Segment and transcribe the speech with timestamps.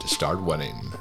[0.00, 0.92] to start winning.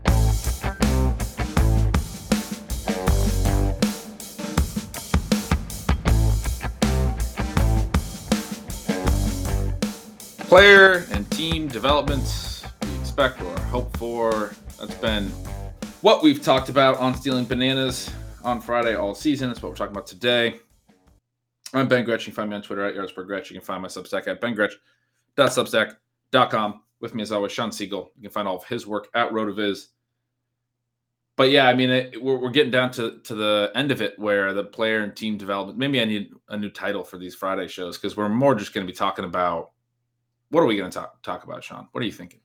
[10.53, 14.53] player and team developments we expect or hope for.
[14.79, 15.29] That's been
[16.01, 18.11] what we've talked about on Stealing Bananas
[18.43, 19.47] on Friday all season.
[19.47, 20.59] That's what we're talking about today.
[21.73, 22.27] I'm Ben Gretch.
[22.27, 23.49] You can find me on Twitter at Yardspergretch.
[23.49, 26.82] You can find my Substack at bengretch.substack.com.
[27.03, 28.11] With me as always, Shawn Siegele.
[28.15, 29.87] You can find all of his work at RotoViz.
[31.35, 34.17] But yeah, I mean, it, we're, we're getting down to, to the end of it
[34.17, 35.77] where the player and team development.
[35.77, 38.87] Maybe I need a new title for these Friday shows because we're more just going
[38.87, 39.71] to be talking about
[40.49, 41.89] what are we going to talk talk about, Shawn?
[41.91, 42.39] What are you thinking?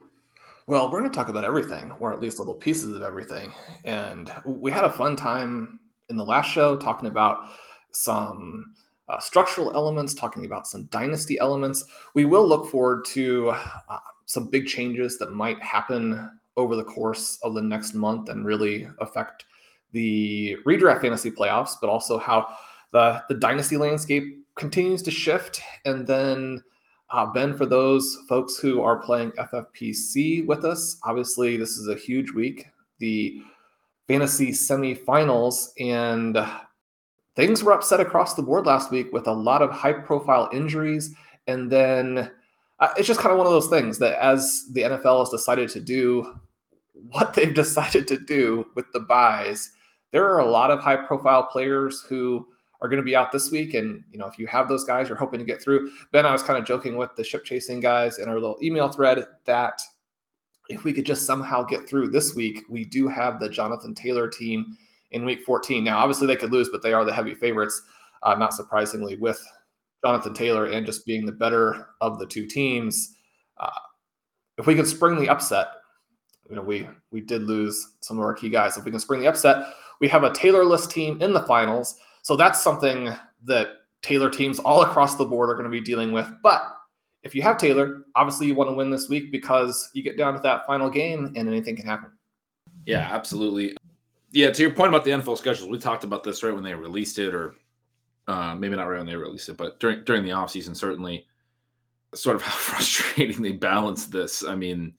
[0.66, 3.52] Well, we're going to talk about everything, or at least little pieces of everything.
[3.84, 7.50] And we had a fun time in the last show talking about
[7.92, 8.74] some
[9.08, 11.84] uh, structural elements, talking about some dynasty elements.
[12.14, 13.50] We will look forward to
[13.88, 13.98] uh,
[14.28, 18.86] some big changes that might happen over the course of the next month and really
[19.00, 19.46] affect
[19.92, 22.46] the redraft fantasy playoffs, but also how
[22.92, 25.62] the, the dynasty landscape continues to shift.
[25.86, 26.62] And then
[27.10, 31.94] uh, ben, for those folks who are playing FFPC with us, obviously this is a
[31.94, 32.66] huge week,
[32.98, 33.40] the
[34.08, 36.36] fantasy semifinals, and
[37.34, 41.14] things were upset across the board last week with a lot of high profile injuries.
[41.46, 42.30] And then
[42.96, 45.80] it's just kind of one of those things that as the NFL has decided to
[45.80, 46.38] do
[47.10, 49.70] what they've decided to do with the byes,
[50.12, 52.46] there are a lot of high profile players who
[52.80, 53.74] are going to be out this week.
[53.74, 55.90] And, you know, if you have those guys, you're hoping to get through.
[56.12, 58.88] Ben, I was kind of joking with the ship chasing guys in our little email
[58.88, 59.82] thread that
[60.68, 64.28] if we could just somehow get through this week, we do have the Jonathan Taylor
[64.28, 64.76] team
[65.10, 65.82] in week 14.
[65.82, 67.82] Now, obviously they could lose, but they are the heavy favorites,
[68.22, 69.42] uh, not surprisingly, with
[70.04, 73.16] Jonathan Taylor and just being the better of the two teams.
[73.58, 73.70] Uh,
[74.56, 75.68] if we can spring the upset,
[76.48, 78.76] you know, we we did lose some of our key guys.
[78.76, 81.96] If we can spring the upset, we have a Taylorless team in the finals.
[82.22, 83.12] So that's something
[83.44, 83.68] that
[84.02, 86.30] Taylor teams all across the board are going to be dealing with.
[86.42, 86.62] But
[87.22, 90.34] if you have Taylor, obviously you want to win this week because you get down
[90.34, 92.10] to that final game and anything can happen.
[92.86, 93.76] Yeah, absolutely.
[94.30, 96.74] Yeah, to your point about the NFL schedules, we talked about this right when they
[96.74, 97.54] released it, or
[98.28, 101.26] uh, maybe not right when they released it, but during during the offseason, certainly
[102.14, 104.44] sort of how frustrating they balanced this.
[104.44, 104.94] I mean,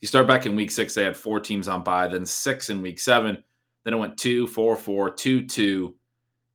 [0.00, 2.80] you start back in week six, they had four teams on bye, then six in
[2.80, 3.42] week seven,
[3.84, 5.94] then it went two, four, four, two, two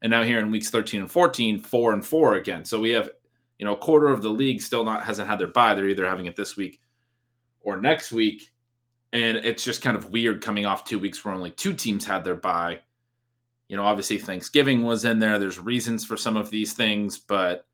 [0.04, 3.10] and now here in weeks 13 and 14 four and four again so we have
[3.58, 6.06] you know a quarter of the league still not hasn't had their bye they're either
[6.06, 6.80] having it this week
[7.62, 8.52] or next week
[9.14, 12.24] and it's just kind of weird coming off two weeks where only two teams had
[12.24, 12.80] their bye
[13.68, 17.66] you know obviously thanksgiving was in there there's reasons for some of these things but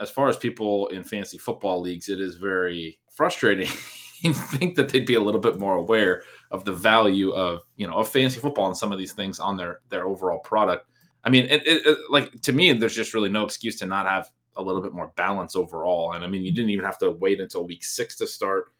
[0.00, 3.68] as far as people in fantasy football leagues it is very frustrating
[4.20, 7.86] you think that they'd be a little bit more aware of the value of you
[7.86, 10.86] know of fantasy football and some of these things on their their overall product
[11.24, 14.06] I mean, it, it, it, like to me, there's just really no excuse to not
[14.06, 16.12] have a little bit more balance overall.
[16.12, 18.72] And I mean, you didn't even have to wait until week six to start.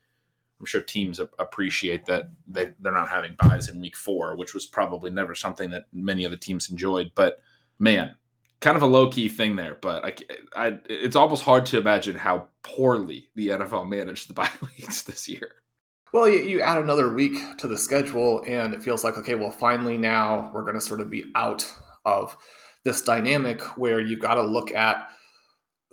[0.62, 4.64] I'm sure teams appreciate that they, they're not having byes in week four, which was
[4.64, 7.10] probably never something that many of the teams enjoyed.
[7.16, 7.40] But
[7.80, 8.14] man,
[8.60, 9.76] kind of a low key thing there.
[9.80, 10.14] But I,
[10.54, 15.28] I, it's almost hard to imagine how poorly the NFL managed the bye weeks this
[15.28, 15.50] year.
[16.12, 19.50] Well, you, you add another week to the schedule, and it feels like, okay, well,
[19.50, 21.68] finally now we're going to sort of be out
[22.04, 22.36] of
[22.84, 25.08] this dynamic where you've got to look at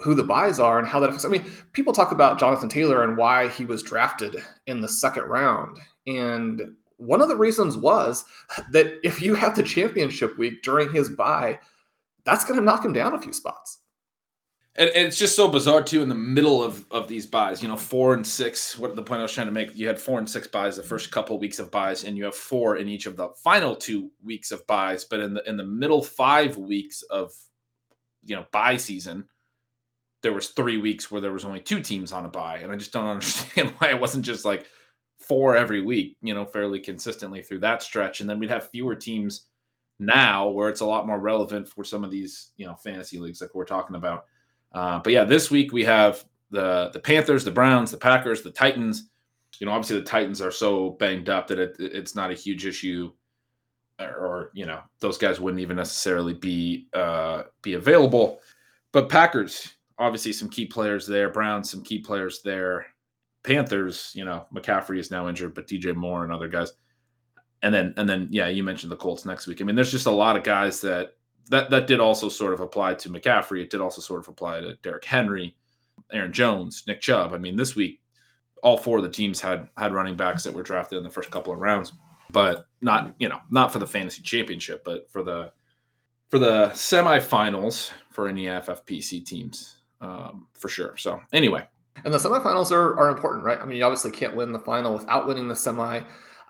[0.02, 1.26] who the byes are and how that affects.
[1.26, 4.38] I mean, people talk about Jonathan Taylor and why he was drafted
[4.68, 5.78] in the second round.
[6.08, 8.26] And one of the reasons was
[8.72, 11.60] that if you have the championship week during his bye,
[12.26, 13.80] that's going to knock him down a few spots.
[14.76, 17.62] And, and, it's just so bizarre too in the middle of of these byes.
[17.62, 18.78] You know, four and six.
[18.78, 19.76] What the point I was trying to make?
[19.76, 22.24] You had four and six byes the first couple of weeks of byes, and you
[22.24, 25.04] have four in each of the final two weeks of byes.
[25.04, 27.34] But in the in the middle five weeks of
[28.24, 29.26] you know bye season,
[30.22, 32.76] there was three weeks where there was only two teams on a bye, and I
[32.76, 34.66] just don't understand why it wasn't just like
[35.20, 36.18] four every week.
[36.22, 39.46] You know, fairly consistently through that stretch, and then we'd have fewer teams
[40.00, 43.42] now where it's a lot more relevant for some of these you know fantasy leagues
[43.42, 44.26] like we're talking about.
[44.74, 48.52] Uh, but yeah, this week we have the the Panthers, the Browns, the Packers, the
[48.52, 49.10] Titans.
[49.60, 52.66] You know, obviously the Titans are so banged up that it, it's not a huge
[52.66, 53.12] issue,
[54.00, 58.40] or, or, you know those guys wouldn't even necessarily be uh, be available.
[58.92, 61.30] But Packers, obviously some key players there.
[61.30, 62.88] Browns, some key players there.
[63.44, 66.74] Panthers, you know, McCaffrey is now injured, but DJ Moore and other guys.
[67.62, 69.62] And then and then yeah, you mentioned the Colts next week.
[69.62, 71.16] I mean, there's just a lot of guys that
[71.50, 73.62] that that did also sort of apply to McCaffrey.
[73.62, 75.56] It did also sort of apply to Derrick Henry,
[76.12, 77.34] Aaron Jones, Nick Chubb.
[77.34, 78.02] I mean, this week
[78.62, 81.32] all four of the teams had had running backs that were drafted in the first
[81.32, 81.94] couple of rounds,
[82.32, 85.52] but not you know not for the fantasy championship, but for the
[86.30, 90.96] for the semifinals for any FFPC teams um, for sure.
[90.98, 91.68] So anyway,
[92.04, 93.60] and the semifinals are are important, right?
[93.60, 96.02] I mean, you obviously can't win the final without winning the semi.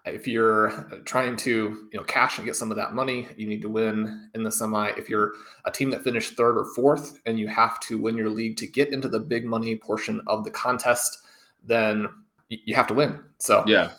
[0.05, 3.61] If you're trying to you know cash and get some of that money you need
[3.61, 4.89] to win in the semi.
[4.97, 5.33] If you're
[5.65, 8.67] a team that finished third or fourth and you have to win your league to
[8.67, 11.19] get into the big money portion of the contest
[11.65, 12.07] then
[12.49, 13.19] you have to win.
[13.39, 13.91] So yeah.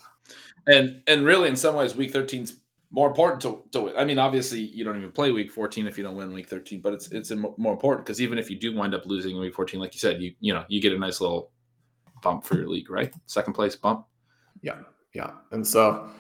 [0.67, 2.55] And and really in some ways week 13's
[2.91, 3.97] more important to, to.
[3.97, 6.81] I mean, obviously, you don't even play week 14 if you don't win week 13,
[6.81, 9.79] but it's it's more important because even if you do wind up losing week 14,
[9.79, 11.51] like you said, you you know you get a nice little
[12.23, 13.13] bump for your league, right?
[13.27, 14.07] Second place bump.
[14.63, 14.79] Yeah,
[15.15, 15.31] yeah.
[15.53, 16.11] And so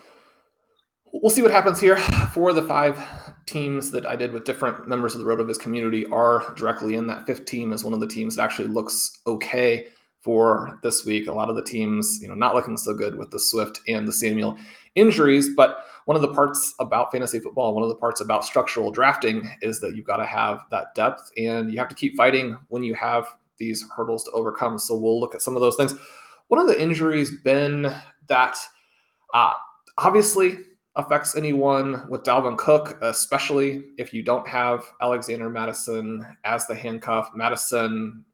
[1.12, 1.96] we'll see what happens here.
[2.32, 2.98] Four of the five
[3.46, 6.94] teams that I did with different members of the Road of RotoViz community are directly
[6.94, 9.88] in that fifth team as one of the teams that actually looks okay
[10.20, 11.26] for this week.
[11.26, 14.06] A lot of the teams, you know, not looking so good with the Swift and
[14.06, 14.56] the Samuel
[14.94, 15.50] injuries.
[15.56, 19.48] But one of the parts about fantasy football, one of the parts about structural drafting
[19.62, 22.82] is that you've got to have that depth and you have to keep fighting when
[22.82, 23.26] you have
[23.58, 24.78] these hurdles to overcome.
[24.78, 25.94] So we'll look at some of those things.
[26.48, 27.94] One of the injuries been
[28.28, 28.56] that
[29.34, 29.52] uh,
[29.98, 30.58] obviously
[30.96, 37.30] affects anyone with Dalvin Cook, especially if you don't have Alexander Mattison as the handcuff.
[37.34, 38.24] Mattison,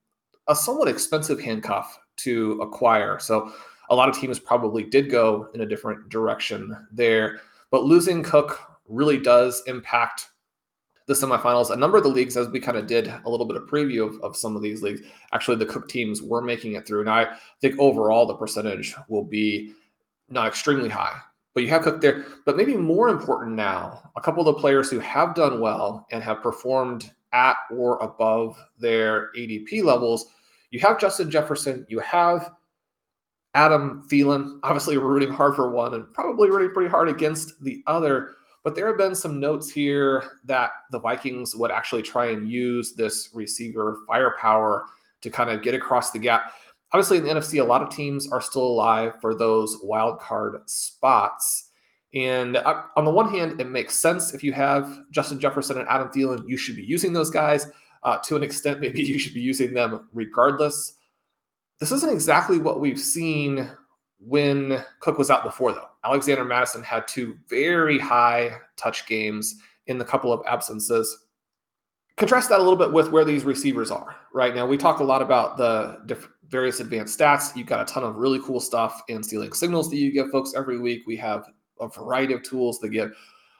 [0.48, 3.18] a somewhat expensive handcuff to acquire.
[3.18, 3.52] So
[3.90, 7.40] a lot of teams probably did go in a different direction there.
[7.70, 10.28] But losing Cook really does impact
[11.06, 11.70] the semifinals.
[11.70, 14.06] A number of the leagues, as we kind of did a little bit of preview
[14.08, 15.02] of, of some of these leagues,
[15.32, 17.00] actually the Cook teams were making it through.
[17.00, 19.72] And I think overall the percentage will be
[20.28, 21.16] not extremely high,
[21.54, 22.26] but you have Cook there.
[22.44, 26.22] But maybe more important now, a couple of the players who have done well and
[26.22, 30.26] have performed at or above their ADP levels.
[30.70, 32.52] You have Justin Jefferson, you have
[33.56, 34.60] Adam Thielen.
[34.62, 38.34] Obviously, rooting hard for one and probably rooting pretty hard against the other.
[38.62, 42.94] But there have been some notes here that the Vikings would actually try and use
[42.94, 44.86] this receiver firepower
[45.22, 46.52] to kind of get across the gap
[46.92, 50.58] obviously in the NFC, a lot of teams are still alive for those wild card
[50.66, 51.70] spots.
[52.14, 55.88] And uh, on the one hand, it makes sense if you have Justin Jefferson and
[55.88, 57.66] Adam Thielen, you should be using those guys.
[58.02, 60.94] Uh, to an extent, maybe you should be using them regardless.
[61.78, 63.70] This isn't exactly what we've seen
[64.18, 65.88] when Cook was out before, though.
[66.04, 71.26] Alexander Mattison had two very high touch games in the couple of absences
[72.16, 74.66] contrast that a little bit with where these receivers are right now.
[74.66, 77.54] We talk a lot about the diff- various advanced stats.
[77.54, 80.54] You've got a ton of really cool stuff in stealing signals that you give folks
[80.56, 81.02] every week.
[81.06, 81.46] We have
[81.80, 83.12] a variety of tools that give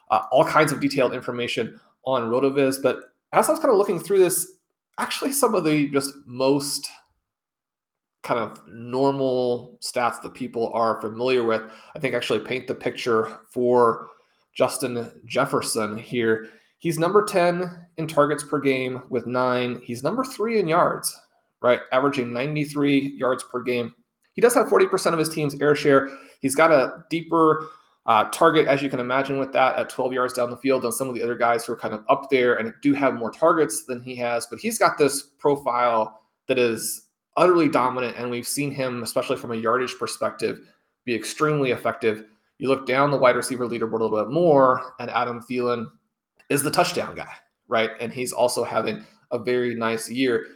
[0.09, 2.81] uh, all kinds of detailed information on RotoViz.
[2.81, 3.01] But
[3.33, 4.53] as I was kind of looking through this,
[4.97, 6.89] actually, some of the just most
[8.27, 11.61] kind of normal stats that people are familiar with,
[11.95, 14.09] I think actually paint the picture for
[14.53, 16.49] Justin Jefferson here.
[16.79, 19.79] He's number 10 in targets per game with nine.
[19.81, 21.17] He's number three in yards,
[21.61, 21.79] right?
[21.93, 23.95] Averaging 93 yards per game.
[24.33, 26.09] He does have 40% of his team's air share.
[26.41, 27.69] He's got a deeper
[28.07, 30.91] uh, target, as you can imagine, with that at 12 yards down the field than
[30.91, 33.31] some of the other guys who are kind of up there and do have more
[33.31, 34.47] targets than he has.
[34.47, 37.06] But he's got this profile that is
[37.37, 38.17] utterly dominant.
[38.17, 40.59] And we've seen him, especially from a yardage perspective,
[41.05, 42.25] be extremely effective.
[42.57, 45.85] You look down the wide receiver leaderboard a little bit more, and Adam Thielen
[46.49, 47.31] is the touchdown guy,
[47.67, 47.91] right?
[47.99, 50.47] And he's also having a very nice year.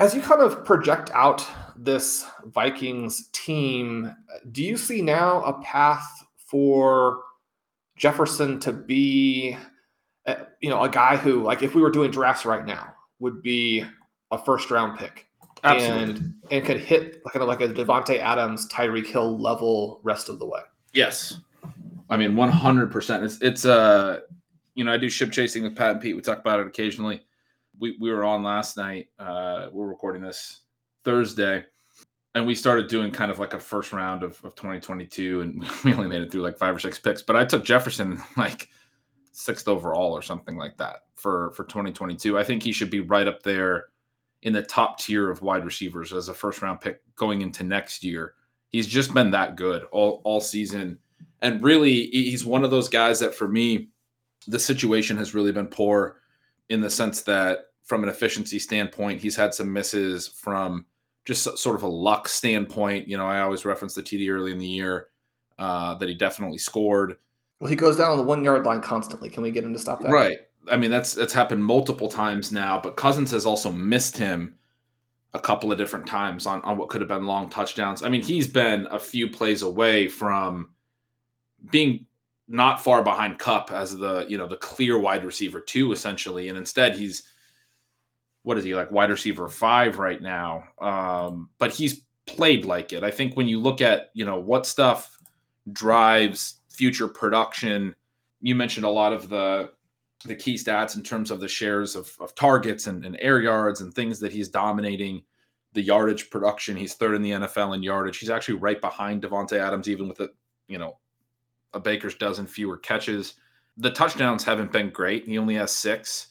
[0.00, 4.14] As you kind of project out this Vikings team,
[4.52, 7.20] do you see now a path for
[7.96, 9.56] Jefferson to be,
[10.26, 13.42] uh, you know, a guy who, like, if we were doing drafts right now, would
[13.42, 13.84] be
[14.30, 15.26] a first round pick.
[15.64, 16.02] Absolutely.
[16.02, 20.38] And and could hit kind of like a Davante Adams, Tyreek Hill level rest of
[20.38, 20.60] the way.
[20.92, 21.38] Yes.
[22.10, 23.24] I mean, 100%.
[23.24, 24.20] It's, it's, uh,
[24.74, 26.14] you know, I do ship chasing with Pat and Pete.
[26.14, 27.22] We talk about it occasionally.
[27.80, 29.08] We, we were on last night.
[29.18, 30.60] Uh, we're recording this
[31.02, 31.64] Thursday
[32.34, 35.94] and we started doing kind of like a first round of, of 2022 and we
[35.94, 38.68] only made it through like five or six picks but i took jefferson like
[39.32, 43.28] sixth overall or something like that for for 2022 i think he should be right
[43.28, 43.86] up there
[44.44, 48.02] in the top tier of wide receivers as a first round pick going into next
[48.02, 48.34] year
[48.70, 50.98] he's just been that good all all season
[51.42, 53.88] and really he's one of those guys that for me
[54.46, 56.20] the situation has really been poor
[56.68, 60.86] in the sense that from an efficiency standpoint he's had some misses from
[61.24, 64.58] just sort of a luck standpoint, you know, I always reference the TD early in
[64.58, 65.08] the year
[65.58, 67.16] uh, that he definitely scored.
[67.60, 69.30] Well, he goes down on the one yard line constantly.
[69.30, 70.10] Can we get him to stop that?
[70.10, 70.38] Right.
[70.70, 74.54] I mean, that's that's happened multiple times now, but Cousins has also missed him
[75.34, 78.02] a couple of different times on, on what could have been long touchdowns.
[78.02, 80.70] I mean, he's been a few plays away from
[81.70, 82.06] being
[82.46, 86.48] not far behind Kupp as the, you know, the clear wide receiver too, essentially.
[86.48, 87.24] And instead he's
[88.44, 90.64] what is he like wide receiver five right now?
[90.80, 93.02] Um, but he's played like it.
[93.02, 95.18] I think when you look at you know what stuff
[95.72, 97.94] drives future production,
[98.40, 99.70] you mentioned a lot of the
[100.24, 103.80] the key stats in terms of the shares of, of targets and, and air yards
[103.80, 105.22] and things that he's dominating.
[105.74, 108.18] The yardage production, he's third in the NFL in yardage.
[108.18, 110.30] He's actually right behind Davante Adams, even with a
[110.68, 110.98] you know
[111.72, 113.34] a Baker's dozen fewer catches.
[113.76, 115.26] The touchdowns haven't been great.
[115.26, 116.28] He only has six.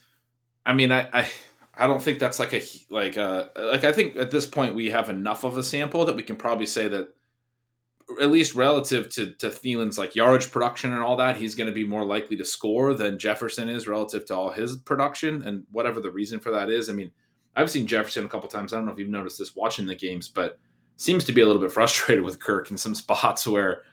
[0.65, 1.29] I mean, I, I
[1.75, 4.89] I don't think that's like a like a like I think at this point we
[4.91, 7.09] have enough of a sample that we can probably say that
[8.21, 11.73] at least relative to to Thielen's like yardage production and all that, he's going to
[11.73, 15.99] be more likely to score than Jefferson is relative to all his production and whatever
[15.99, 16.89] the reason for that is.
[16.89, 17.11] I mean,
[17.55, 18.73] I've seen Jefferson a couple times.
[18.73, 20.59] I don't know if you've noticed this watching the games, but
[20.97, 23.83] seems to be a little bit frustrated with Kirk in some spots where,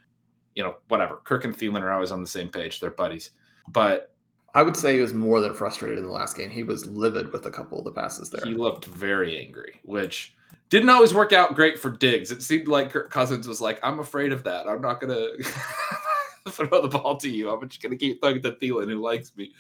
[0.55, 1.21] you know, whatever.
[1.25, 2.81] Kirk and Thielen are always on the same page.
[2.81, 3.31] They're buddies.
[3.69, 4.15] But
[4.55, 6.51] I would say he was more than frustrated in the last game.
[6.51, 8.45] He was livid with a couple of the passes there.
[8.45, 10.35] He looked very angry, which
[10.71, 12.31] didn't always work out great for Diggs.
[12.31, 14.69] It seemed like Kirk Cousins was like, I'm afraid of that.
[14.69, 15.43] I'm not to
[16.49, 17.51] throw the ball to you.
[17.51, 19.53] I'm just to keep throwing to Thielen, who likes me.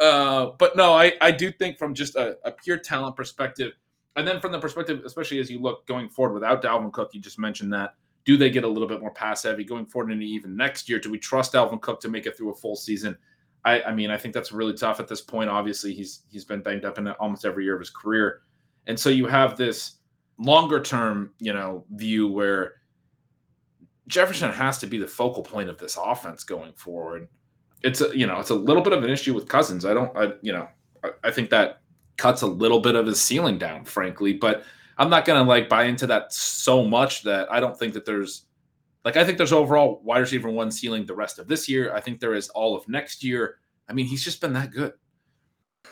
[0.00, 3.72] Uh, but no, I, I do think from just a, a pure talent perspective,
[4.16, 7.20] and then from the perspective, especially as you look going forward without Dalvin Cook, you
[7.20, 7.94] just mentioned that.
[8.24, 10.98] Do they get a little bit more pass heavy going forward into even next year?
[10.98, 13.16] Do we trust Dalvin Cook to make it through a full season?
[13.64, 15.48] I, I mean, I think that's really tough at this point.
[15.48, 18.42] Obviously, he's he's been banged up in almost every year of his career,
[18.86, 19.97] and so you have this
[20.38, 22.74] longer term, you know, view where
[24.06, 27.28] Jefferson has to be the focal point of this offense going forward.
[27.82, 29.84] It's a you know it's a little bit of an issue with Cousins.
[29.84, 30.68] I don't I you know
[31.04, 31.80] I, I think that
[32.16, 34.64] cuts a little bit of his ceiling down, frankly, but
[34.96, 38.46] I'm not gonna like buy into that so much that I don't think that there's
[39.04, 41.94] like I think there's overall wide receiver one ceiling the rest of this year.
[41.94, 43.58] I think there is all of next year.
[43.88, 44.92] I mean, he's just been that good.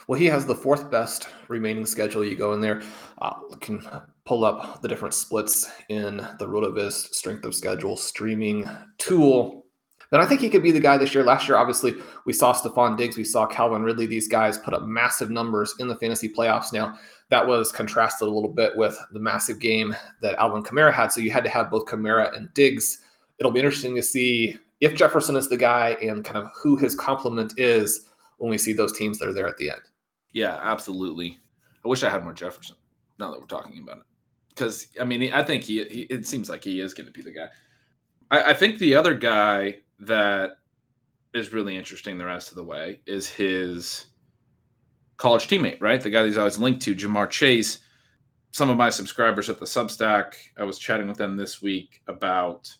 [0.06, 2.24] Well, he has the fourth best remaining schedule.
[2.24, 2.82] You go in there,
[3.20, 3.86] uh, can
[4.24, 9.64] pull up the different splits in the RotoViz strength of schedule streaming tool.
[10.10, 11.24] But I think he could be the guy this year.
[11.24, 11.94] Last year, obviously,
[12.26, 14.06] we saw Stefon Diggs, we saw Calvin Ridley.
[14.06, 16.72] These guys put up massive numbers in the fantasy playoffs.
[16.72, 16.96] Now,
[17.30, 21.10] that was contrasted a little bit with the massive game that Alvin Kamara had.
[21.10, 22.98] So you had to have both Kamara and Diggs.
[23.38, 26.94] It'll be interesting to see if Jefferson is the guy and kind of who his
[26.94, 28.05] complement is
[28.36, 29.80] when we see those teams that are there at the end.
[30.32, 31.38] Yeah, absolutely.
[31.84, 32.76] I wish I had more Jefferson
[33.18, 34.02] now that we're talking about it.
[34.48, 37.22] Because, I mean, I think he, he it seems like he is going to be
[37.22, 37.48] the guy.
[38.30, 40.58] I, I think the other guy that
[41.34, 44.06] is really interesting the rest of the way is his
[45.16, 46.00] college teammate, right?
[46.00, 47.78] The guy he's always linked to, Ja'Marr Chase.
[48.52, 52.70] Some of my subscribers at the Substack, I was chatting with them this week about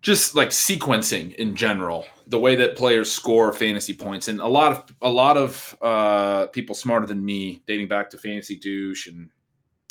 [0.00, 4.72] just like sequencing in general, the way that players score fantasy points, and a lot
[4.72, 9.30] of a lot of uh, people smarter than me, dating back to Fantasy Douche and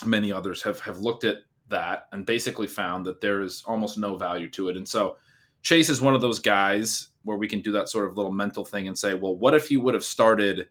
[0.06, 1.38] many others, have have looked at
[1.70, 4.78] that and basically found that there is almost no value to it.
[4.78, 5.18] And so
[5.62, 8.64] Chase is one of those guys where we can do that sort of little mental
[8.64, 10.70] thing and say, well, what if he would have started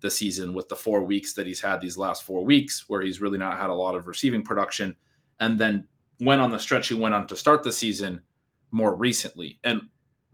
[0.00, 3.20] the season with the four weeks that he's had these last four weeks, where he's
[3.20, 4.96] really not had a lot of receiving production,
[5.40, 5.86] and then
[6.20, 8.22] went on the stretch he went on to start the season
[8.70, 9.58] more recently.
[9.64, 9.82] And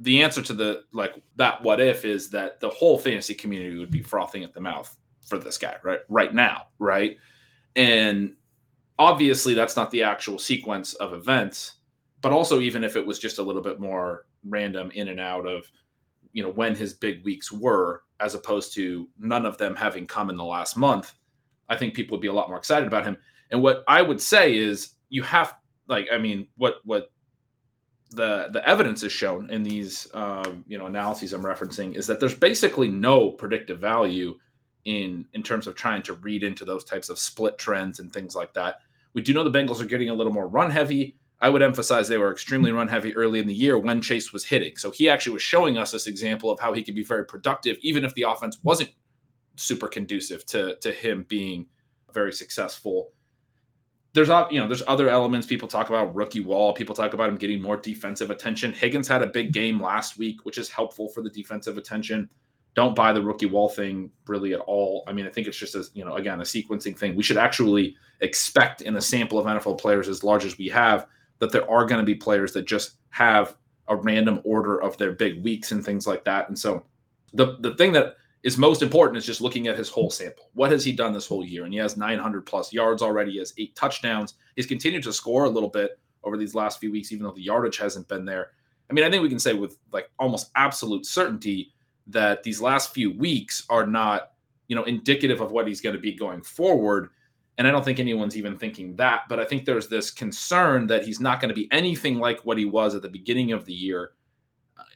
[0.01, 3.91] the answer to the like that what if is that the whole fantasy community would
[3.91, 4.95] be frothing at the mouth
[5.27, 7.17] for this guy right right now, right?
[7.77, 8.35] And
[8.99, 11.77] obviously that's not the actual sequence of events,
[12.21, 15.47] but also even if it was just a little bit more random in and out
[15.47, 15.71] of
[16.33, 20.29] you know when his big weeks were as opposed to none of them having come
[20.29, 21.15] in the last month
[21.69, 23.17] I think people would be a lot more excited about him.
[23.51, 25.55] And what I would say is you have
[25.87, 27.11] like I mean what what
[28.11, 32.21] the the evidence is shown in these um, you know analyses I'm referencing is that
[32.21, 34.39] there's basically no predictive value
[34.85, 38.35] in in terms of trying to read into those types of split trends and things
[38.35, 38.77] like that.
[39.15, 41.17] We do know the Bengals are getting a little more run heavy.
[41.41, 44.45] I would emphasize they were extremely run heavy early in the year when Chase was
[44.45, 44.77] hitting.
[44.77, 47.77] So he actually was showing us this example of how he can be very productive,
[47.83, 48.91] even if the offense wasn't
[49.57, 51.67] super conducive to, to him being
[52.13, 53.13] very successful.
[54.15, 56.73] There's you know there's other elements people talk about rookie wall.
[56.73, 58.73] People talk about him getting more defensive attention.
[58.73, 62.31] Higgins had a big game last week, which is helpful for the defensive attention.
[62.75, 65.03] Don't buy the rookie wall thing really at all.
[65.09, 67.17] I mean, I think it's just a you know again a sequencing thing.
[67.17, 71.09] We should actually expect in a sample of NFL players as large as we have
[71.41, 73.57] that there are going to be players that just have
[73.89, 76.49] a random order of their big weeks and things like that.
[76.49, 76.85] And so
[77.33, 80.51] the the thing that is most important is just looking at his whole sample.
[80.53, 81.65] What has he done this whole year?
[81.65, 83.33] And he has 900 plus yards already.
[83.33, 84.35] He has eight touchdowns.
[84.55, 87.43] He's continued to score a little bit over these last few weeks, even though the
[87.43, 88.51] yardage hasn't been there.
[88.91, 91.73] I mean, I think we can say with like almost absolute certainty
[92.09, 94.33] that these last few weeks are not,
[94.69, 97.09] you know, indicative of what he's going to be going forward.
[97.57, 99.23] And I don't think anyone's even thinking that.
[99.27, 102.59] But I think there's this concern that he's not going to be anything like what
[102.59, 104.13] he was at the beginning of the year.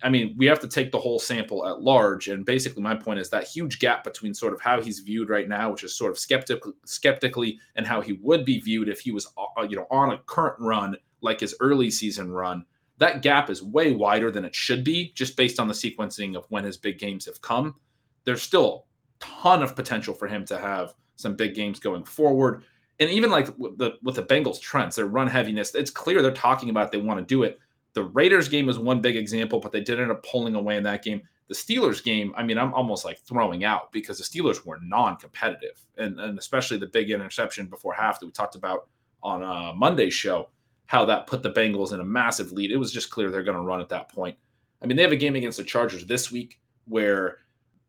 [0.02, 2.28] I mean, we have to take the whole sample at large.
[2.28, 5.48] And basically, my point is that huge gap between sort of how he's viewed right
[5.48, 9.10] now, which is sort of skeptic, skeptically, and how he would be viewed if he
[9.10, 12.64] was, uh, you know, on a current run like his early season run.
[12.98, 16.46] That gap is way wider than it should be, just based on the sequencing of
[16.48, 17.76] when his big games have come.
[18.24, 18.86] There's still
[19.20, 22.64] a ton of potential for him to have some big games going forward.
[23.00, 26.32] And even like with the with the Bengals trends, their run heaviness, it's clear they're
[26.32, 27.60] talking about they want to do it.
[27.94, 30.82] The Raiders game is one big example, but they did end up pulling away in
[30.84, 31.22] that game.
[31.48, 35.80] The Steelers game, I mean, I'm almost like throwing out because the Steelers were non-competitive,
[35.96, 38.88] and, and especially the big interception before half that we talked about
[39.22, 40.50] on uh, Monday's show,
[40.86, 42.70] how that put the Bengals in a massive lead.
[42.70, 44.36] It was just clear they're going to run at that point.
[44.82, 47.38] I mean, they have a game against the Chargers this week where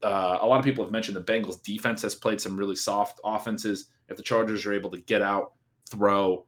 [0.03, 3.19] uh, a lot of people have mentioned the Bengals defense has played some really soft
[3.23, 3.88] offenses.
[4.07, 5.53] If the Chargers are able to get out,
[5.89, 6.45] throw,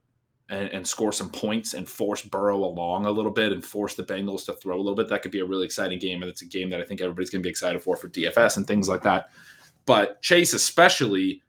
[0.52, 4.04] and, and, score some points and force Burrow along a little bit and force the
[4.04, 6.22] Bengals to throw a little bit, that could be a really exciting game.
[6.22, 8.58] And it's a game that I think everybody's going to be excited for for DFS
[8.58, 9.30] and things like that.
[9.86, 11.42] But Chase, especially,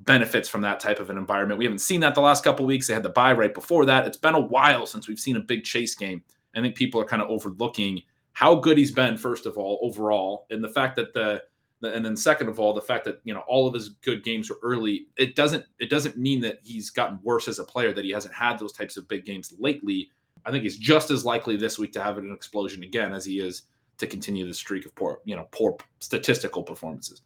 [0.00, 1.58] benefits from that type of an environment.
[1.58, 2.86] We haven't seen that the last couple weeks.
[2.86, 4.06] They had the bye right before that.
[4.06, 6.22] It's been a while since we've seen a big Chase game.
[6.54, 10.46] I think people are kind of overlooking how good he's been, first of all, overall,
[10.50, 11.42] and the fact that the
[11.82, 14.50] and then second of all the fact that you know all of his good games
[14.50, 18.04] were early it doesn't it doesn't mean that he's gotten worse as a player that
[18.04, 20.10] he hasn't had those types of big games lately.
[20.44, 23.40] I think he's just as likely this week to have an explosion again as he
[23.40, 23.62] is
[23.98, 27.22] to continue the streak of poor you know poor statistical performances.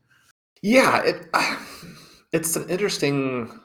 [0.63, 1.27] Yeah it
[2.33, 3.61] it's an interesting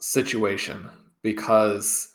[0.00, 0.88] situation
[1.22, 2.10] because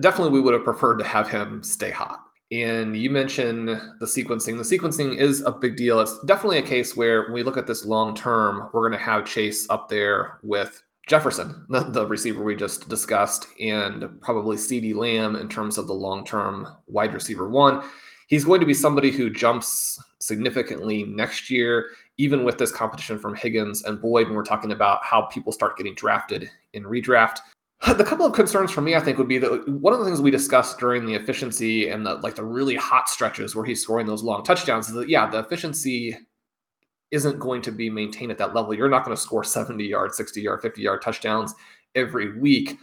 [0.00, 2.20] definitely we would have preferred to have him stay hot
[2.62, 4.56] and you mentioned the sequencing.
[4.56, 5.98] The sequencing is a big deal.
[6.00, 9.04] It's definitely a case where when we look at this long term, we're going to
[9.04, 15.36] have Chase up there with Jefferson, the, receiver we just discussed, and probably CeeDee Lamb
[15.36, 17.82] in terms of the long term wide receiver one.
[18.28, 23.34] He's going to be somebody who jumps significantly next year, even with this competition from
[23.34, 24.28] Higgins and Boyd.
[24.28, 27.38] When we're talking about how people start getting drafted in redraft,
[27.92, 30.20] the couple of concerns for me, I think, would be that one of the things
[30.20, 34.06] we discussed during the efficiency and the like the really hot stretches where he's scoring
[34.06, 36.16] those long touchdowns is that yeah, the efficiency
[37.10, 38.74] isn't going to be maintained at that level.
[38.74, 41.54] You're not going to score 70 yard, 60 yard, 50 yard touchdowns
[41.94, 42.78] every week.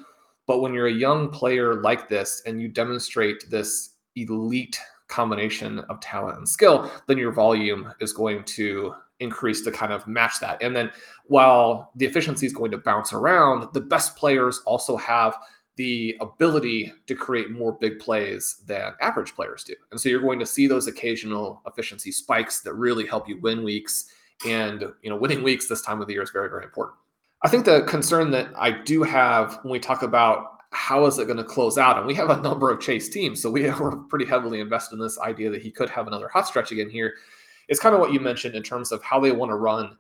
[0.48, 6.00] But when you're a young player like this and you demonstrate this elite combination of
[6.00, 10.62] talent and skill, then your volume is going to increase to kind of match that.
[10.62, 10.92] And then
[11.26, 15.38] while the efficiency is going to bounce around, the best players also have
[15.78, 19.74] the ability to create more big plays than average players do.
[19.92, 23.64] And so you're going to see those occasional efficiency spikes that really help you win
[23.64, 24.08] weeks.
[24.46, 26.98] And you know, winning weeks this time of the year is very, very important.
[27.44, 31.26] I think the concern that I do have when we talk about how is it
[31.26, 33.96] going to close out, and we have a number of chase teams, so we are
[34.10, 37.16] pretty heavily invested in this idea that he could have another hot stretch again here
[37.68, 39.98] it's kind of what you mentioned in terms of how they want to run,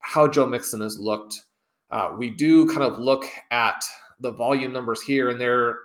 [0.00, 1.42] how Joe Mixon has looked.
[1.90, 3.82] Uh, we do kind of look at
[4.20, 5.78] the volume numbers here, and they're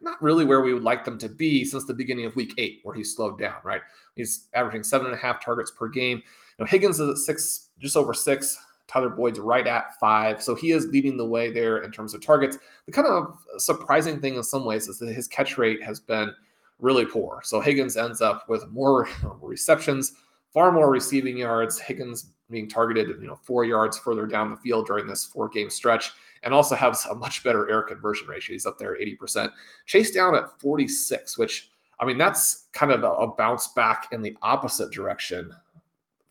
[0.00, 2.80] not really where we would like them to be since the beginning of week eight,
[2.82, 3.82] where he slowed down, right?
[4.14, 6.18] He's averaging seven and a half targets per game.
[6.18, 8.58] You know, Higgins is at six, just over six.
[8.88, 10.42] Tyler Boyd's right at five.
[10.42, 12.56] So he is leading the way there in terms of targets.
[12.86, 16.32] The kind of surprising thing in some ways is that his catch rate has been
[16.78, 17.40] really poor.
[17.42, 19.08] So Higgins ends up with more
[19.40, 20.12] receptions,
[20.56, 21.78] far more receiving yards.
[21.78, 25.68] Higgins being targeted, you know, four yards further down the field during this four game
[25.68, 26.12] stretch,
[26.44, 28.54] and also has a much better air conversion ratio.
[28.54, 29.52] He's up there 80%.
[29.84, 31.68] Chase down at 46, which
[32.00, 35.52] I mean, that's kind of a, a bounce back in the opposite direction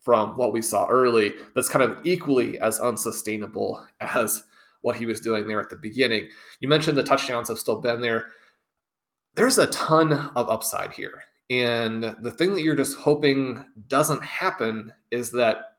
[0.00, 1.34] from what we saw early.
[1.54, 4.42] That's kind of equally as unsustainable as
[4.80, 6.28] what he was doing there at the beginning.
[6.58, 8.32] You mentioned the touchdowns have still been there.
[9.36, 11.22] There's a ton of upside here.
[11.50, 15.76] And the thing that you're just hoping doesn't happen is that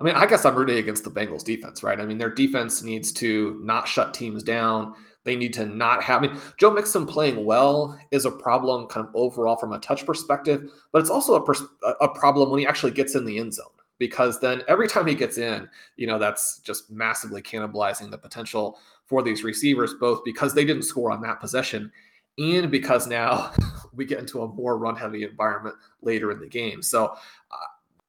[0.00, 2.00] I mean, I guess I'm rooting against the Bengals defense, right?
[2.00, 4.94] I mean, their defense needs to not shut teams down.
[5.24, 6.22] They need to not have.
[6.22, 10.06] I mean, Joe Mixon playing well is a problem, kind of overall from a touch
[10.06, 11.64] perspective, but it's also a, pers-
[12.00, 13.66] a problem when he actually gets in the end zone
[13.98, 18.78] because then every time he gets in, you know, that's just massively cannibalizing the potential
[19.04, 21.90] for these receivers, both because they didn't score on that possession
[22.38, 23.52] and because now
[23.92, 26.82] we get into a more run heavy environment later in the game.
[26.82, 27.66] So, uh,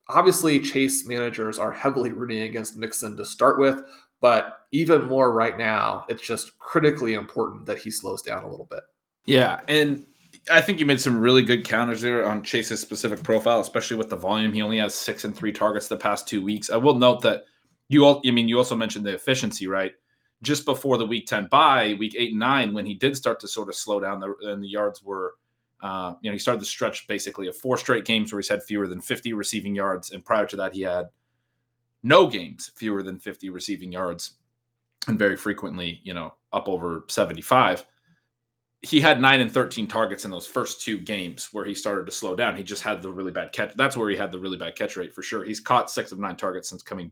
[0.07, 3.81] obviously, Chase managers are heavily rooting against Mixon to start with,
[4.21, 8.67] but even more right now, it's just critically important that he slows down a little
[8.69, 8.81] bit.
[9.25, 9.61] Yeah.
[9.67, 10.05] And
[10.51, 14.09] I think you made some really good counters there on Chase's specific profile, especially with
[14.09, 14.53] the volume.
[14.53, 16.69] He only has six and three targets the past two weeks.
[16.69, 17.43] I will note that
[17.87, 19.93] you all, I mean, you also mentioned the efficiency, right?
[20.41, 23.47] Just before the week 10 bye, week eight and nine, when he did start to
[23.47, 25.35] sort of slow down the, and the yards were,
[25.81, 28.63] uh, you know, he started the stretch basically of four straight games where he's had
[28.63, 30.11] fewer than 50 receiving yards.
[30.11, 31.09] And prior to that, he had
[32.03, 34.35] no games fewer than 50 receiving yards
[35.07, 37.85] and very frequently, you know, up over 75.
[38.81, 42.11] He had nine and 13 targets in those first two games where he started to
[42.13, 42.55] slow down.
[42.55, 43.73] He just had the really bad catch.
[43.75, 45.43] That's where he had the really bad catch rate for sure.
[45.43, 47.11] He's caught six of nine targets since coming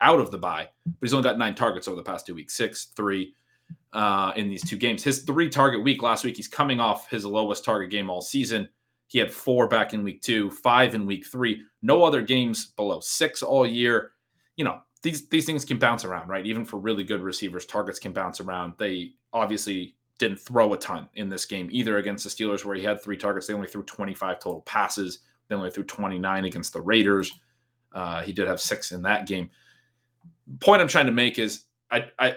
[0.00, 2.54] out of the bye, but he's only got nine targets over the past two weeks,
[2.54, 3.34] six, three
[3.92, 5.02] uh, in these two games.
[5.02, 8.68] His three target week last week, he's coming off his lowest target game all season.
[9.08, 13.00] He had four back in week two, five in week three, no other games below
[13.00, 14.12] six all year
[14.56, 16.44] you know, these these things can bounce around, right?
[16.46, 18.72] Even for really good receivers, targets can bounce around.
[18.78, 22.82] They obviously didn't throw a ton in this game either against the Steelers, where he
[22.82, 23.46] had three targets.
[23.46, 25.20] They only threw 25 total passes.
[25.48, 27.30] They only threw 29 against the Raiders.
[27.92, 29.50] Uh, he did have six in that game.
[30.60, 32.36] Point I'm trying to make is I, I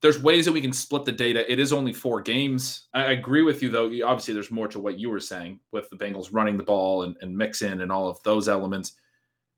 [0.00, 1.50] there's ways that we can split the data.
[1.50, 2.88] It is only four games.
[2.92, 3.86] I agree with you though.
[4.04, 7.16] Obviously, there's more to what you were saying with the Bengals running the ball and,
[7.20, 8.92] and Mixon and all of those elements.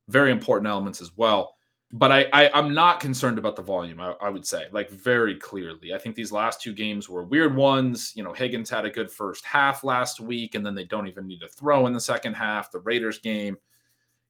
[0.07, 1.55] Very important elements as well
[1.91, 4.01] but I, I am not concerned about the volume.
[4.01, 5.93] I, I, would say like very clearly.
[5.93, 8.11] I think these last two games were weird ones.
[8.15, 11.25] You know, Higgins had a good first half last week, and then they don't even
[11.25, 12.69] need to throw in the second half.
[12.69, 13.55] The Raiders game,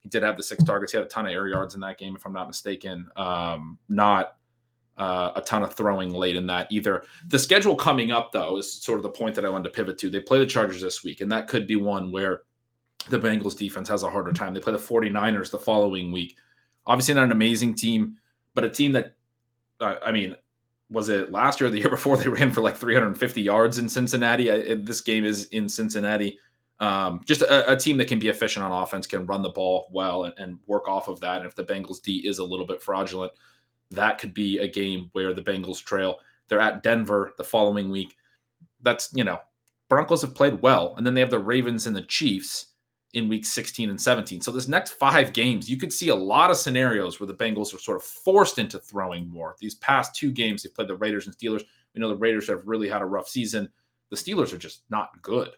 [0.06, 0.92] he did have the six targets.
[0.92, 3.08] He had a ton of air yards in that game, if I'm not mistaken.
[3.16, 4.38] Um, not
[4.98, 7.04] uh, a ton of throwing late in that either.
[7.28, 9.98] The schedule coming up though is sort of the point that I wanted to pivot
[9.98, 10.10] to.
[10.10, 12.44] They play the Chargers this week, and that could be one where
[13.10, 14.54] the Bengals defense has a harder time.
[14.54, 16.38] They play the 49ers the following week
[16.88, 18.18] Obviously, not an amazing team,
[18.54, 19.16] but a team that,
[19.82, 20.36] uh, I mean,
[20.92, 23.90] was it last year or the year before they ran for like 350 yards in
[23.90, 24.52] Cincinnati?
[24.52, 26.38] I, this game is in Cincinnati.
[26.80, 29.88] Um, just a, a, team that can be efficient on offense, can run the ball
[29.94, 31.38] well and, and work off of that.
[31.38, 33.32] And if the Bengals D is a little bit fraudulent,
[33.92, 36.20] that could be a game where the Bengals trail.
[36.50, 38.18] They're at Denver the following week.
[38.82, 39.40] That's, you know,
[39.88, 40.96] Broncos have played well.
[40.98, 42.68] And then they have the Ravens and the Chiefs
[43.14, 44.42] in week 16 and 17.
[44.42, 47.74] So this next five games, you could see a lot of scenarios where the Bengals
[47.74, 49.56] are sort of forced into throwing more.
[49.62, 51.64] These past two games, they played the Raiders and Steelers.
[51.94, 53.70] We know the Raiders have really had a rough season.
[54.10, 55.52] The Steelers are just not good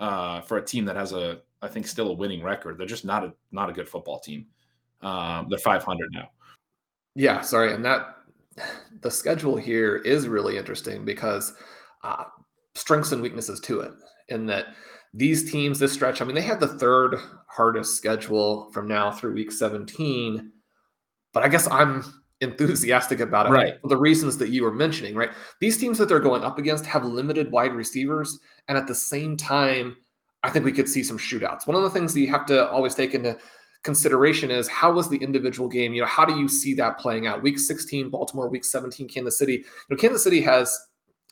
[0.00, 2.78] uh, for a team that has a, I think, still a winning record.
[2.78, 4.46] They're just not a not a good football team.
[5.02, 6.30] Um, they're 500 now.
[7.14, 8.16] Yeah, sorry, and that
[9.00, 11.52] the schedule here is really interesting because
[12.02, 12.24] uh,
[12.74, 13.92] strengths and weaknesses to it.
[14.28, 14.66] In that
[15.14, 17.16] these teams this stretch, I mean, they had the third
[17.48, 20.52] hardest schedule from now through week 17,
[21.32, 22.04] but I guess I'm
[22.40, 23.80] enthusiastic about it right.
[23.80, 25.30] for the reasons that you were mentioning, right?
[25.60, 29.36] These teams that they're going up against have limited wide receivers, and at the same
[29.36, 29.96] time,
[30.42, 31.66] I think we could see some shootouts.
[31.66, 33.36] One of the things that you have to always take into
[33.82, 35.94] consideration is how was the individual game?
[35.94, 37.42] You know, how do you see that playing out?
[37.42, 39.54] Week 16, Baltimore, week 17, Kansas City.
[39.54, 40.78] You know, Kansas City has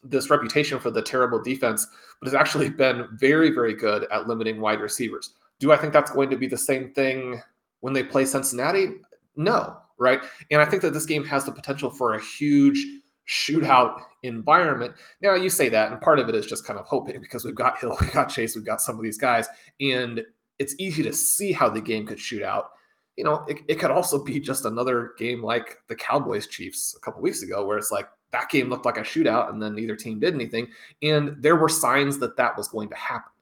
[0.02, 1.86] this reputation for the terrible defense,
[2.20, 5.34] but has actually been very, very good at limiting wide receivers.
[5.58, 7.40] Do I think that's going to be the same thing
[7.80, 8.96] when they play Cincinnati?
[9.36, 10.20] No, right?
[10.50, 12.84] And I think that this game has the potential for a huge
[13.28, 14.94] shootout environment.
[15.20, 17.54] Now you say that, and part of it is just kind of hoping because we've
[17.54, 19.48] got Hill, we've got Chase, we've got some of these guys,
[19.80, 20.22] and
[20.58, 22.70] it's easy to see how the game could shoot out.
[23.16, 27.00] You know, it, it could also be just another game like the Cowboys Chiefs a
[27.00, 29.96] couple weeks ago, where it's like that game looked like a shootout and then neither
[29.96, 30.68] team did anything
[31.02, 33.32] and there were signs that that was going to happen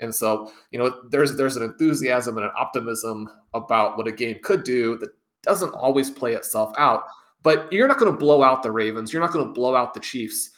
[0.00, 4.38] and so you know there's there's an enthusiasm and an optimism about what a game
[4.42, 5.10] could do that
[5.44, 7.04] doesn't always play itself out.
[7.42, 9.12] But you're not going to blow out the Ravens.
[9.12, 10.50] You're not going to blow out the Chiefs.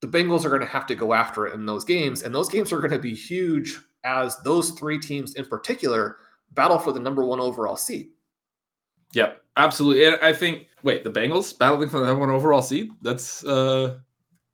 [0.00, 2.22] The Bengals are going to have to go after it in those games.
[2.22, 6.18] And those games are going to be huge as those three teams in particular
[6.52, 8.08] battle for the number one overall seed.
[9.12, 10.04] Yep, absolutely.
[10.04, 12.90] And I think, wait, the Bengals battling for the number one overall seed?
[13.00, 13.98] That's, uh,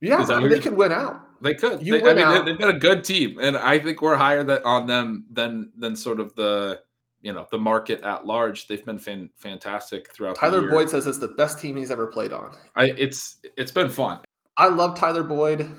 [0.01, 1.21] yeah, I mean, they could win out.
[1.41, 1.85] They could.
[1.85, 4.43] You they, I mean, they, have got a good team, and I think we're higher
[4.43, 6.81] that on them than than sort of the
[7.21, 8.67] you know the market at large.
[8.67, 10.35] They've been fan, fantastic throughout.
[10.35, 12.55] Tyler Boyd says it's the best team he's ever played on.
[12.75, 14.19] I it's it's been fun.
[14.57, 15.69] I love Tyler Boyd.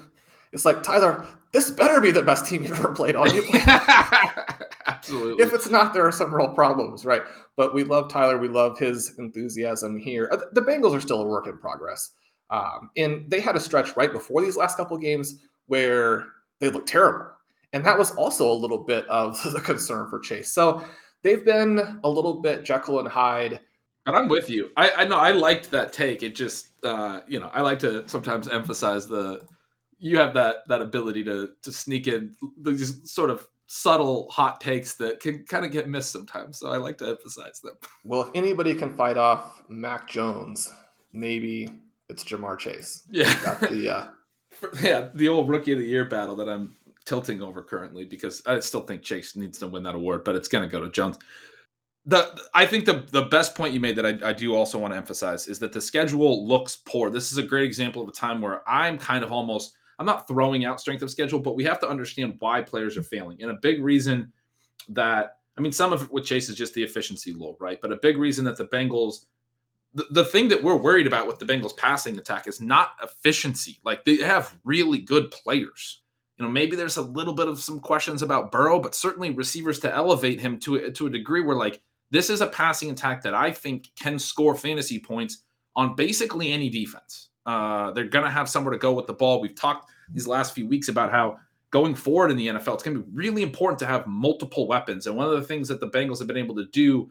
[0.52, 3.28] It's like Tyler, this better be the best team you've ever played on.
[4.86, 5.44] Absolutely.
[5.44, 7.22] If it's not, there are some real problems, right?
[7.56, 8.38] But we love Tyler.
[8.38, 10.28] We love his enthusiasm here.
[10.32, 12.10] Uh, the Bengals are still a work in progress.
[12.50, 16.26] Um, and they had a stretch right before these last couple games where
[16.60, 17.30] they looked terrible.
[17.72, 20.52] And that was also a little bit of the concern for Chase.
[20.52, 20.84] So
[21.22, 23.60] they've been a little bit Jekyll and Hyde.
[24.06, 24.70] And I'm with you.
[24.76, 26.22] I, I know I liked that take.
[26.22, 29.42] It just, uh, you know, I like to sometimes emphasize the
[29.98, 34.94] you have that that ability to to sneak in these sort of subtle hot takes
[34.96, 36.58] that can kind of get missed sometimes.
[36.58, 37.74] So I like to emphasize them.
[38.04, 40.70] Well, if anybody can fight off Mac Jones,
[41.12, 41.70] maybe
[42.10, 43.04] it's Ja'Marr Chase.
[43.10, 43.32] Yeah.
[43.60, 44.06] The, uh...
[44.82, 48.60] yeah, the old rookie of the year battle that I'm tilting over currently because I
[48.60, 51.18] still think Chase needs to win that award, but it's going to go to Jones.
[52.06, 54.92] The I think the the best point you made that I, I do also want
[54.92, 57.10] to emphasize is that the schedule looks poor.
[57.10, 60.26] This is a great example of a time where I'm kind of almost I'm not
[60.26, 63.40] throwing out strength of schedule, but we have to understand why players are failing.
[63.40, 64.32] And a big reason
[64.88, 67.78] that, I mean, some of it with Chase is just the efficiency low, right?
[67.80, 69.26] But a big reason that the Bengals,
[69.94, 73.78] the, the thing that we're worried about with the Bengals passing attack is not efficiency.
[73.84, 76.01] Like they have really good players.
[76.42, 79.78] You know, maybe there's a little bit of some questions about Burrow, but certainly receivers
[79.78, 83.32] to elevate him to to a degree where like this is a passing attack that
[83.32, 85.44] I think can score fantasy points
[85.76, 87.28] on basically any defense.
[87.46, 89.40] Uh, they're going to have somewhere to go with the ball.
[89.40, 91.38] We've talked these last few weeks about how
[91.70, 95.06] going forward in the NFL, it's going to be really important to have multiple weapons.
[95.06, 97.08] And one of the things that the Bengals have been able to do,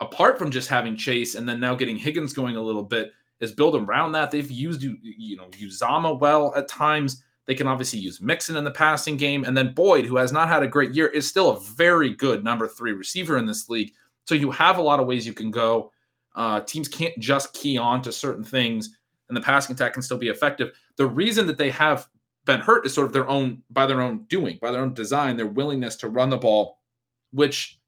[0.00, 3.52] apart from just having Chase and then now getting Higgins going a little bit, is
[3.52, 4.32] build around that.
[4.32, 7.22] They've used you you know Uzomah well at times.
[7.46, 10.48] They can obviously use Mixon in the passing game, and then Boyd, who has not
[10.48, 13.92] had a great year, is still a very good number three receiver in this league.
[14.26, 15.92] So you have a lot of ways you can go.
[16.34, 18.96] Uh, teams can't just key on to certain things
[19.28, 20.72] and the passing attack can still be effective.
[20.96, 22.08] The reason that they have
[22.44, 25.36] been hurt is sort of their own by their own doing, by their own design,
[25.36, 26.78] their willingness to run the ball,
[27.32, 27.80] which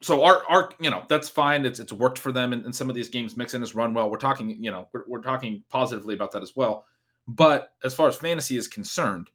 [0.00, 1.64] so our our you know that's fine.
[1.64, 3.36] It's it's worked for them in, in some of these games.
[3.36, 4.10] Mixon has run well.
[4.10, 6.86] We're talking you know we're, we're talking positively about that as well.
[7.28, 9.28] But as far as fantasy is concerned,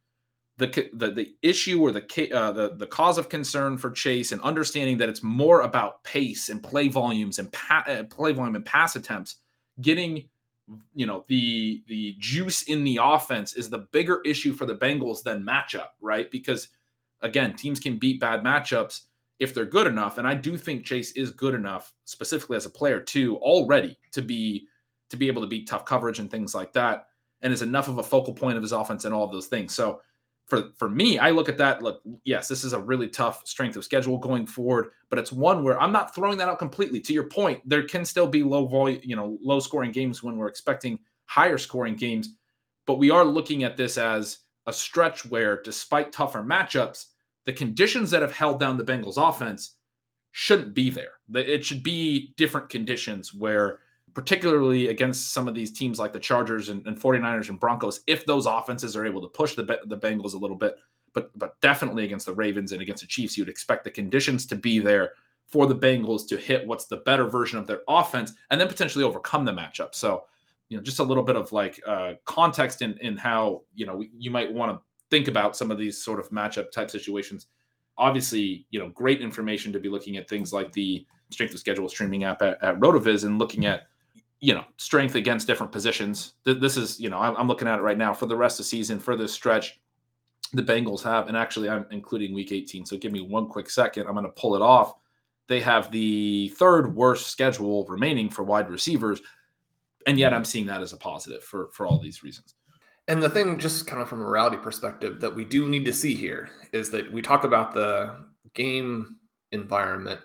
[0.58, 4.42] the the the issue or the uh, the the cause of concern for Chase and
[4.42, 8.66] understanding that it's more about pace and play volumes and pa- uh, play volume and
[8.66, 9.36] pass attempts,
[9.82, 10.28] getting
[10.96, 15.22] you know the the juice in the offense is the bigger issue for the Bengals
[15.22, 16.30] than matchup, right?
[16.32, 16.70] Because
[17.22, 19.02] again, teams can beat bad matchups
[19.40, 22.72] if they're good enough, and I do think Chase is good enough, specifically as a
[22.72, 24.68] player too, already to be
[25.10, 27.06] to be able to beat tough coverage and things like that,
[27.42, 29.74] and is enough of a focal point of his offense and all of those things.
[29.74, 30.02] So
[30.48, 31.82] for for me, I look at that.
[31.84, 35.64] Look, yes, this is a really tough strength of schedule going forward, but it's one
[35.64, 37.00] where I'm not throwing that out completely.
[37.02, 40.38] To your point, there can still be low volume, you know, low scoring games when
[40.38, 42.36] we're expecting higher scoring games,
[42.86, 47.08] but we are looking at this as a stretch where, despite tougher matchups,
[47.46, 49.76] the conditions that have held down the Bengals offense
[50.32, 51.14] shouldn't be there.
[51.34, 53.80] It should be different conditions where
[54.18, 58.26] particularly against some of these teams like the Chargers and, and 49ers and Broncos, if
[58.26, 60.76] those offenses are able to push the, the Bengals a little bit,
[61.14, 64.56] but but definitely against the Ravens and against the Chiefs, you'd expect the conditions to
[64.56, 65.12] be there
[65.46, 69.04] for the Bengals to hit what's the better version of their offense and then potentially
[69.04, 69.94] overcome the matchup.
[69.94, 70.24] So,
[70.70, 74.04] you know, just a little bit of like uh, context in in how you know
[74.18, 77.46] you might want to think about some of these sort of matchup type situations.
[78.00, 81.88] Obviously, you know, great information to be looking at things like the strength of schedule
[81.88, 83.84] streaming app at, at RotoViz and looking at
[84.40, 86.34] you know strength against different positions.
[86.46, 88.70] This is you know I'm looking at it right now for the rest of the
[88.70, 89.80] season for this stretch.
[90.54, 92.86] The Bengals have, and actually I'm including Week 18.
[92.86, 94.08] So give me one quick second.
[94.08, 94.94] I'm going to pull it off.
[95.48, 99.22] They have the third worst schedule remaining for wide receivers,
[100.06, 102.56] and yet I'm seeing that as a positive for for all these reasons.
[103.10, 105.94] And the thing, just kind of from a morality perspective, that we do need to
[105.94, 108.18] see here is that we talk about the
[108.54, 109.16] game
[109.54, 110.20] environment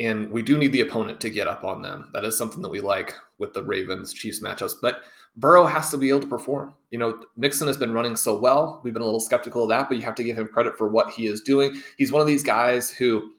[0.00, 2.10] and we do need the opponent to get up on them.
[2.12, 4.74] That is something that we like with the Ravens Chiefs matchups.
[4.82, 5.02] But
[5.36, 6.74] Burrow has to be able to perform.
[6.90, 8.80] You know, Mixon has been running so well.
[8.82, 10.88] We've been a little skeptical of that, but you have to give him credit for
[10.88, 11.80] what he is doing.
[11.96, 13.32] He's one of these guys who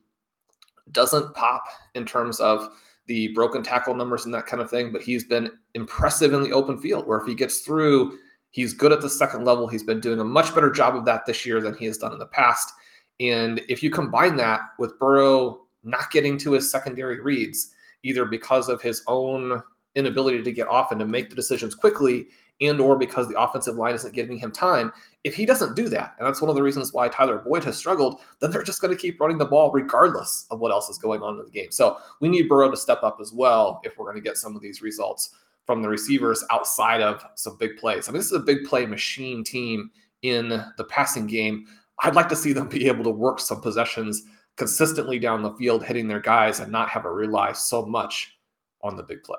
[0.91, 1.63] doesn't pop
[1.95, 2.69] in terms of
[3.07, 6.51] the broken tackle numbers and that kind of thing, but he's been impressive in the
[6.51, 8.17] open field where if he gets through,
[8.51, 9.67] he's good at the second level.
[9.67, 12.13] He's been doing a much better job of that this year than he has done
[12.13, 12.71] in the past.
[13.19, 17.71] And if you combine that with Burrow not getting to his secondary reads,
[18.03, 19.61] either because of his own
[19.95, 22.27] inability to get off and to make the decisions quickly,
[22.61, 24.91] and or because the offensive line isn't giving him time,
[25.23, 27.77] if he doesn't do that, and that's one of the reasons why Tyler Boyd has
[27.77, 30.97] struggled, then they're just going to keep running the ball regardless of what else is
[30.97, 31.71] going on in the game.
[31.71, 34.55] So we need Burrow to step up as well if we're going to get some
[34.55, 35.31] of these results
[35.65, 38.07] from the receivers outside of some big plays.
[38.07, 39.89] I mean, this is a big play machine team
[40.21, 41.65] in the passing game.
[42.03, 44.23] I'd like to see them be able to work some possessions
[44.57, 48.37] consistently down the field, hitting their guys, and not have to rely so much
[48.81, 49.37] on the big play.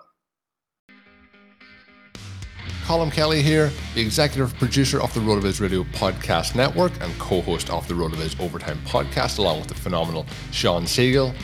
[2.85, 7.69] Colm Kelly here, the executive producer of the RotoViz Radio Podcast Network and co host
[7.69, 11.35] of the RotoViz Overtime Podcast, along with the phenomenal Shawn Siegele.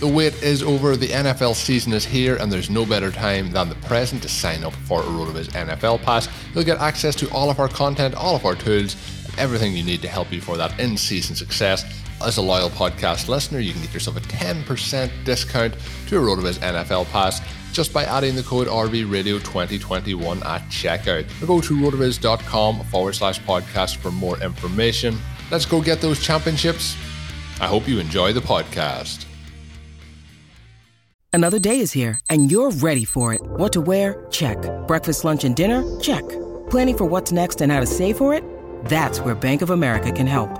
[0.00, 3.70] The wait is over, the NFL season is here, and there's no better time than
[3.70, 6.28] the present to sign up for a RotoViz NFL Pass.
[6.54, 8.96] You'll get access to all of our content, all of our tools,
[9.38, 11.84] everything you need to help you for that in season success.
[12.22, 15.74] As a loyal podcast listener, you can get yourself a 10% discount
[16.08, 17.40] to a RotoViz NFL Pass
[17.72, 21.24] just by adding the code RVRadio 2021 at checkout.
[21.42, 25.16] Or go to rotoviz.com forward slash podcast for more information.
[25.50, 26.94] Let's go get those championships.
[27.60, 29.24] I hope you enjoy the podcast.
[31.32, 33.40] Another day is here, and you're ready for it.
[33.42, 34.26] What to wear?
[34.30, 34.58] Check.
[34.86, 36.00] Breakfast, lunch, and dinner?
[36.00, 36.28] Check.
[36.70, 38.44] Planning for what's next and how to save for it?
[38.86, 40.59] That's where Bank of America can help.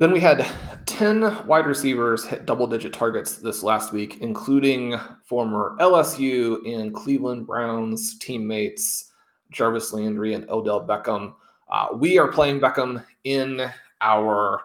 [0.00, 0.46] Then we had
[0.86, 7.46] 10 wide receivers hit double digit targets this last week, including former LSU and Cleveland
[7.46, 9.12] Browns teammates
[9.50, 11.34] Jarvis Landry and Odell Beckham.
[11.70, 14.62] Uh, we are playing Beckham in our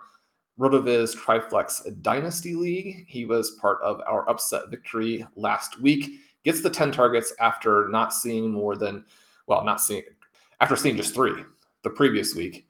[0.57, 3.03] RotoViz Triflex Dynasty League.
[3.09, 6.11] He was part of our upset victory last week.
[6.45, 9.03] Gets the 10 targets after not seeing more than,
[9.47, 10.03] well, not seeing,
[10.61, 11.43] after seeing just three
[11.83, 12.69] the previous week,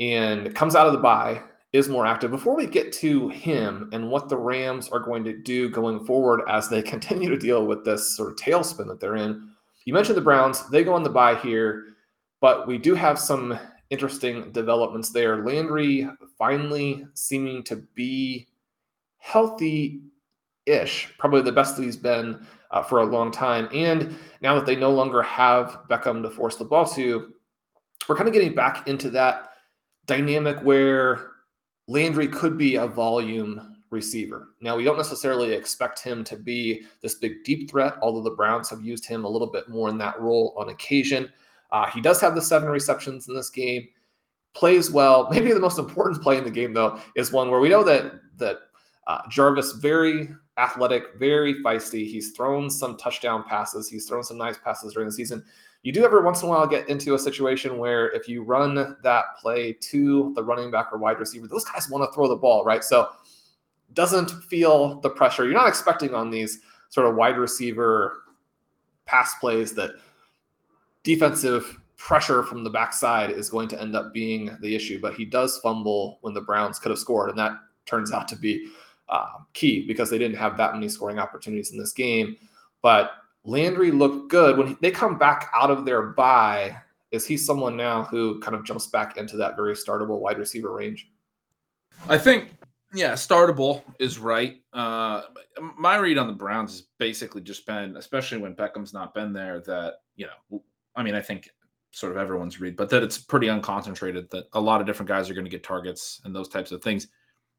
[0.00, 2.30] and comes out of the bye, is more active.
[2.30, 6.42] Before we get to him and what the Rams are going to do going forward
[6.48, 9.50] as they continue to deal with this sort of tailspin that they're in,
[9.84, 10.68] you mentioned the Browns.
[10.70, 11.84] They go on the bye here,
[12.40, 13.58] but we do have some
[13.90, 15.44] interesting developments there.
[15.44, 18.48] Landry finally seeming to be
[19.18, 20.00] healthy
[20.66, 23.68] ish, probably the best that he's been uh, for a long time.
[23.72, 27.32] And now that they no longer have Beckham to force the ball to,
[28.08, 29.50] we're kind of getting back into that
[30.06, 31.32] dynamic where
[31.88, 34.48] Landry could be a volume receiver.
[34.60, 38.68] Now, we don't necessarily expect him to be this big deep threat, although the Browns
[38.70, 41.32] have used him a little bit more in that role on occasion.
[41.70, 43.88] Uh, he does have the seven receptions in this game,
[44.54, 45.28] plays well.
[45.30, 48.12] Maybe the most important play in the game, though, is one where we know that
[48.38, 48.58] that
[49.06, 52.06] uh, Jarvis very athletic, very feisty.
[52.06, 53.88] He's thrown some touchdown passes.
[53.88, 55.44] He's thrown some nice passes during the season.
[55.86, 58.96] You do every once in a while get into a situation where if you run
[59.04, 62.34] that play to the running back or wide receiver, those guys want to throw the
[62.34, 62.82] ball, right?
[62.82, 63.10] So
[63.94, 65.44] doesn't feel the pressure.
[65.44, 68.24] You're not expecting on these sort of wide receiver
[69.04, 69.92] pass plays that
[71.04, 75.00] defensive pressure from the backside is going to end up being the issue.
[75.00, 77.52] But he does fumble when the Browns could have scored, and that
[77.84, 78.70] turns out to be
[79.08, 82.36] uh, key because they didn't have that many scoring opportunities in this game.
[82.82, 83.12] But
[83.46, 86.76] Landry looked good when he, they come back out of their bye.
[87.12, 90.72] Is he someone now who kind of jumps back into that very startable wide receiver
[90.72, 91.08] range?
[92.08, 92.56] I think,
[92.92, 94.60] yeah, startable is right.
[94.72, 95.22] Uh,
[95.78, 99.60] my read on the Browns has basically just been, especially when Beckham's not been there,
[99.60, 100.62] that you know
[100.96, 101.50] I mean, I think
[101.92, 105.30] sort of everyone's read, but that it's pretty unconcentrated, that a lot of different guys
[105.30, 107.08] are going to get targets and those types of things.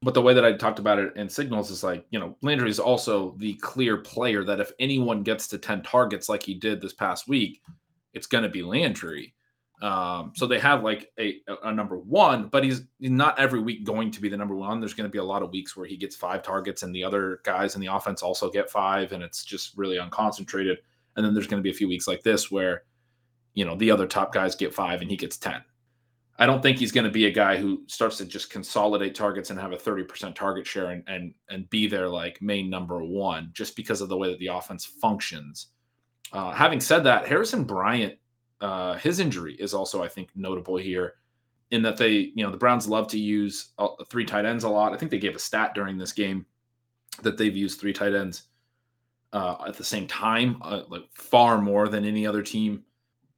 [0.03, 2.69] But the way that I talked about it in signals is like, you know, Landry
[2.69, 6.81] is also the clear player that if anyone gets to 10 targets like he did
[6.81, 7.61] this past week,
[8.13, 9.33] it's going to be Landry.
[9.81, 14.09] Um, so they have like a, a, number one, but he's not every week going
[14.09, 14.79] to be the number one.
[14.79, 17.03] There's going to be a lot of weeks where he gets five targets and the
[17.03, 20.77] other guys in the offense also get five, and it's just really unconcentrated.
[21.15, 22.83] And then there's going to be a few weeks like this where,
[23.53, 25.61] you know, the other top guys get five and he gets 10.
[26.39, 29.49] I don't think he's going to be a guy who starts to just consolidate targets
[29.49, 33.49] and have a 30% target share and and and be their like main number one
[33.53, 35.67] just because of the way that the offense functions.
[36.31, 38.15] Uh, having said that, Harrison Bryant,
[38.61, 41.15] uh, his injury is also I think notable here
[41.71, 44.69] in that they you know the Browns love to use uh, three tight ends a
[44.69, 44.93] lot.
[44.93, 46.45] I think they gave a stat during this game
[47.23, 48.43] that they've used three tight ends
[49.33, 52.83] uh, at the same time, uh, like far more than any other team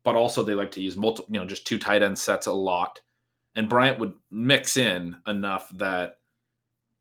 [0.03, 2.53] but also they like to use multiple, you know, just two tight end sets a
[2.53, 2.99] lot.
[3.55, 6.19] And Bryant would mix in enough that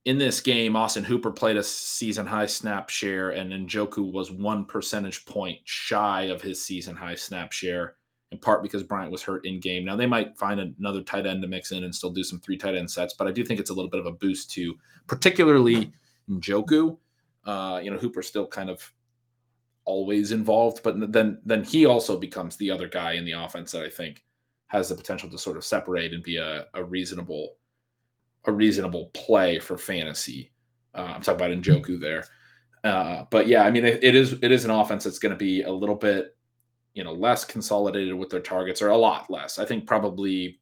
[0.04, 4.64] in this game, Austin Hooper played a season high snap share, and Njoku was one
[4.64, 7.96] percentage point shy of his season high snap share,
[8.32, 9.84] in part because Bryant was hurt in game.
[9.84, 12.56] Now they might find another tight end to mix in and still do some three
[12.56, 14.74] tight end sets, but I do think it's a little bit of a boost to
[15.06, 15.92] particularly
[16.30, 16.96] Njoku.
[17.44, 18.90] Uh, you know, Hooper still kind of
[19.88, 23.82] always involved, but then then he also becomes the other guy in the offense that
[23.82, 24.22] I think
[24.66, 27.56] has the potential to sort of separate and be a, a reasonable
[28.44, 30.52] a reasonable play for fantasy.
[30.94, 32.24] Uh, I'm talking about Njoku there,
[32.84, 35.38] uh, but yeah, I mean it, it is it is an offense that's going to
[35.38, 36.36] be a little bit
[36.92, 39.58] you know less consolidated with their targets or a lot less.
[39.58, 40.60] I think probably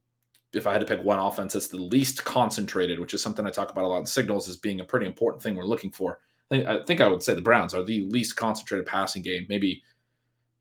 [0.52, 3.50] if I had to pick one offense that's the least concentrated, which is something I
[3.50, 6.20] talk about a lot in signals as being a pretty important thing we're looking for
[6.50, 9.46] I think I would say the Browns are the least concentrated passing game.
[9.48, 9.82] Maybe,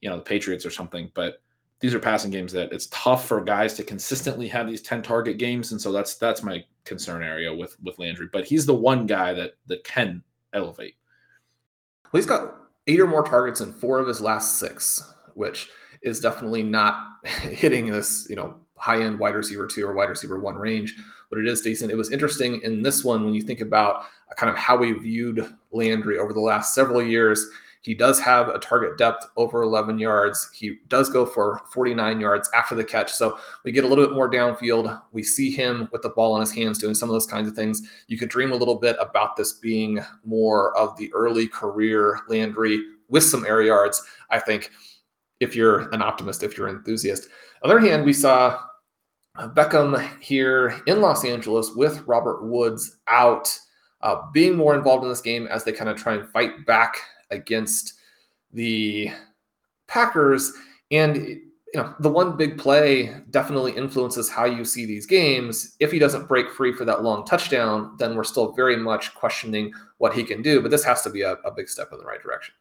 [0.02, 1.42] you know, the Patriots or something, but
[1.80, 5.38] these are passing games that it's tough for guys to consistently have these 10 target
[5.38, 5.72] games.
[5.72, 8.28] And so that's that's my concern area with with Landry.
[8.32, 10.24] But he's the one guy that that can
[10.54, 10.96] elevate.
[12.12, 12.56] Well, he's got
[12.88, 15.70] eight or more targets in four of his last six, which
[16.02, 20.40] is definitely not hitting this, you know, high end wide receiver two or wide receiver
[20.40, 20.96] one range,
[21.30, 21.92] but it is decent.
[21.92, 24.06] It was interesting in this one when you think about
[24.38, 27.48] kind of how we viewed Landry over the last several years.
[27.82, 30.50] He does have a target depth over 11 yards.
[30.52, 33.14] He does go for 49 yards after the catch.
[33.14, 35.00] So we get a little bit more downfield.
[35.12, 37.54] We see him with the ball in his hands doing some of those kinds of
[37.54, 37.88] things.
[38.08, 42.84] You could dream a little bit about this being more of the early career Landry
[43.08, 44.02] with some air yards.
[44.32, 44.72] I think
[45.40, 47.30] if you're an optimist, if you're an enthusiast.
[47.62, 48.60] On the other hand, we saw
[49.38, 53.60] Beckham here in Los Angeles with Robert Woods out
[54.06, 56.96] uh, being more involved in this game as they kind of try and fight back
[57.32, 57.96] against
[58.54, 59.10] the
[59.88, 60.54] Packers.
[60.92, 65.76] And you know, the one big play definitely influences how you see these games.
[65.80, 69.74] If he doesn't break free for that long touchdown, then we're still very much questioning
[69.98, 70.62] what he can do.
[70.62, 72.54] But this has to be a, a big step in the right direction.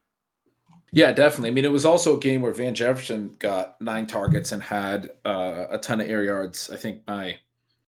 [0.92, 1.50] Yeah, definitely.
[1.50, 5.10] I mean, it was also a game where Van Jefferson got nine targets and had
[5.26, 6.70] uh, a ton of air yards.
[6.70, 7.36] I think my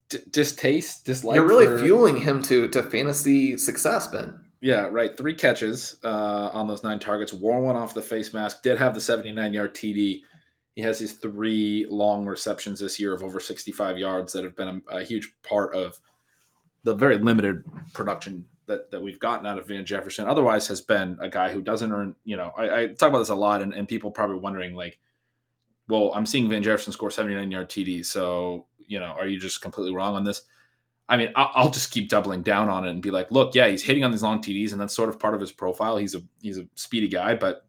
[0.08, 1.36] d- distaste, dislike.
[1.36, 4.38] You're really for, fueling him to to fantasy success, Ben.
[4.60, 5.16] Yeah, right.
[5.16, 7.32] Three catches uh, on those nine targets.
[7.32, 8.62] Wore one off the face mask.
[8.62, 10.22] Did have the 79 yard TD.
[10.74, 14.82] He has these three long receptions this year of over 65 yards that have been
[14.90, 15.98] a, a huge part of
[16.84, 20.26] the very limited production that, that we've gotten out of Van Jefferson.
[20.26, 22.14] Otherwise, has been a guy who doesn't earn.
[22.24, 24.98] You know, I, I talk about this a lot, and, and people probably wondering like,
[25.88, 28.04] well, I'm seeing Van Jefferson score 79 yard TD.
[28.04, 30.42] So, you know, are you just completely wrong on this?
[31.08, 33.68] I mean, I'll, I'll, just keep doubling down on it and be like, look, yeah,
[33.68, 35.96] he's hitting on these long TDs, and that's sort of part of his profile.
[35.96, 37.66] He's a he's a speedy guy, but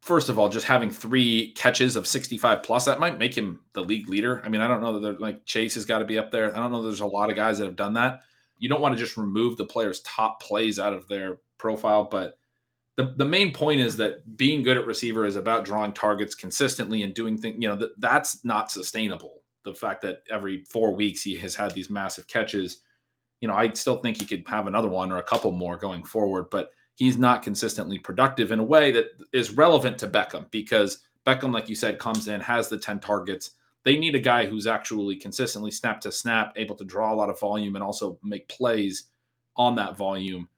[0.00, 3.82] first of all, just having three catches of 65 plus, that might make him the
[3.82, 4.40] league leader.
[4.44, 6.54] I mean, I don't know that like Chase has got to be up there.
[6.54, 6.82] I don't know.
[6.82, 8.22] There's a lot of guys that have done that.
[8.58, 12.38] You don't want to just remove the player's top plays out of their profile, but
[12.96, 17.04] the, the main point is that being good at receiver is about drawing targets consistently
[17.04, 19.42] and doing things, you know, that that's not sustainable.
[19.72, 22.78] The fact that every four weeks he has had these massive catches,
[23.40, 26.04] you know, I still think he could have another one or a couple more going
[26.04, 31.00] forward, but he's not consistently productive in a way that is relevant to Beckham because
[31.26, 33.52] Beckham, like you said, comes in, has the 10 targets.
[33.84, 37.30] They need a guy who's actually consistently snap to snap, able to draw a lot
[37.30, 39.04] of volume and also make plays
[39.56, 40.48] on that volume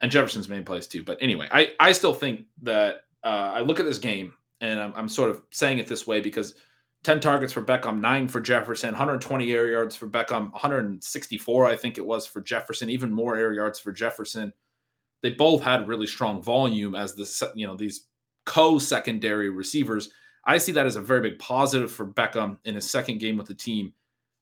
[0.00, 1.02] and Jefferson's main plays too.
[1.02, 4.92] But anyway, I I still think that uh, I look at this game and I'm,
[4.96, 6.54] I'm sort of saying it this way because
[7.08, 11.96] 10 targets for Beckham, nine for Jefferson, 120 air yards for Beckham, 164 I think
[11.96, 14.52] it was for Jefferson, even more air yards for Jefferson.
[15.22, 18.08] They both had really strong volume as the you know these
[18.44, 20.10] co-secondary receivers.
[20.44, 23.46] I see that as a very big positive for Beckham in his second game with
[23.46, 23.94] the team.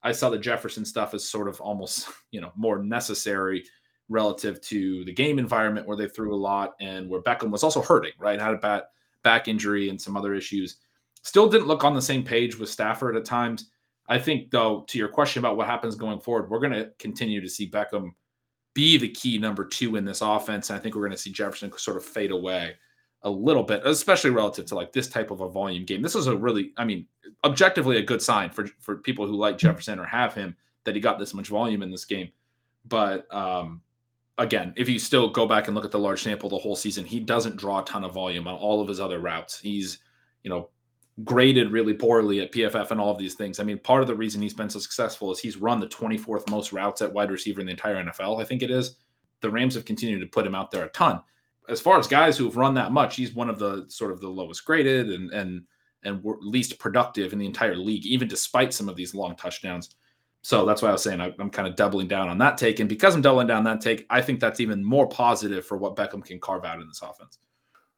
[0.02, 3.64] I saw the Jefferson stuff as sort of almost, you know, more necessary
[4.08, 7.80] relative to the game environment where they threw a lot and where Beckham was also
[7.80, 8.40] hurting, right?
[8.40, 8.82] Had a bad
[9.22, 10.78] back injury and some other issues.
[11.26, 13.68] Still didn't look on the same page with Stafford at times.
[14.08, 17.40] I think, though, to your question about what happens going forward, we're going to continue
[17.40, 18.10] to see Beckham
[18.74, 20.70] be the key number two in this offense.
[20.70, 22.76] And I think we're going to see Jefferson sort of fade away
[23.22, 26.00] a little bit, especially relative to like this type of a volume game.
[26.00, 27.08] This was a really, I mean,
[27.42, 30.54] objectively a good sign for for people who like Jefferson or have him
[30.84, 32.28] that he got this much volume in this game.
[32.84, 33.82] But um,
[34.38, 37.04] again, if you still go back and look at the large sample the whole season,
[37.04, 39.58] he doesn't draw a ton of volume on all of his other routes.
[39.58, 39.98] He's,
[40.44, 40.70] you know,
[41.24, 43.58] graded really poorly at PFF and all of these things.
[43.58, 46.50] I mean, part of the reason he's been so successful is he's run the 24th
[46.50, 48.40] most routes at wide receiver in the entire NFL.
[48.40, 48.96] I think it is.
[49.40, 51.22] The Rams have continued to put him out there a ton.
[51.68, 54.28] As far as guys who've run that much, he's one of the sort of the
[54.28, 55.62] lowest graded and and
[56.04, 59.96] and least productive in the entire league, even despite some of these long touchdowns.
[60.42, 62.78] So that's why I was saying I, am kind of doubling down on that take.
[62.78, 65.96] And because I'm doubling down that take, I think that's even more positive for what
[65.96, 67.38] Beckham can carve out in this offense.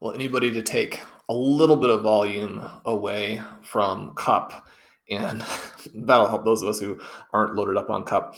[0.01, 4.67] Well, anybody to take a little bit of volume away from Kupp
[5.11, 5.45] and
[5.95, 7.01] that'll help those of us who
[7.33, 8.37] aren't loaded up on Kupp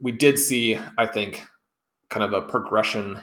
[0.00, 1.44] We did see, I think,
[2.08, 3.20] kind of a progression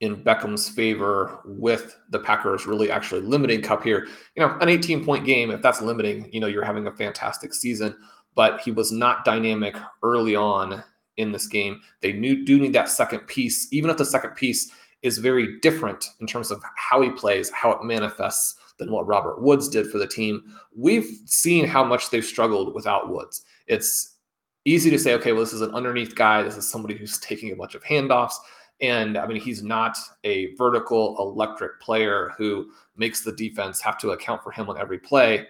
[0.00, 4.08] in Beckham's favor with the Packers really actually limiting Kupp here.
[4.34, 7.52] You know, an 18 point game, if that's limiting, you know, you're having a fantastic
[7.52, 7.94] season
[8.34, 10.82] but he was not dynamic early on
[11.16, 11.80] in this game.
[12.00, 14.70] They knew, do need that second piece, even if the second piece
[15.02, 19.42] is very different in terms of how he plays, how it manifests than what Robert
[19.42, 20.42] Woods did for the team.
[20.74, 23.44] We've seen how much they've struggled without Woods.
[23.66, 24.16] It's
[24.64, 26.42] easy to say, okay, well, this is an underneath guy.
[26.42, 28.34] This is somebody who's taking a bunch of handoffs.
[28.80, 34.10] And I mean, he's not a vertical electric player who makes the defense have to
[34.10, 35.46] account for him on every play.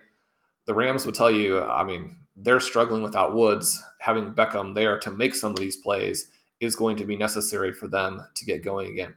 [0.66, 3.82] The Rams would tell you, I mean, they're struggling without Woods.
[3.98, 6.28] Having Beckham there to make some of these plays
[6.60, 9.14] is going to be necessary for them to get going again.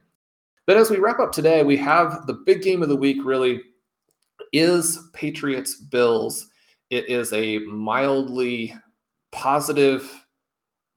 [0.66, 3.62] But as we wrap up today, we have the big game of the week really
[4.52, 6.48] is Patriots Bills.
[6.90, 8.74] It is a mildly
[9.32, 10.24] positive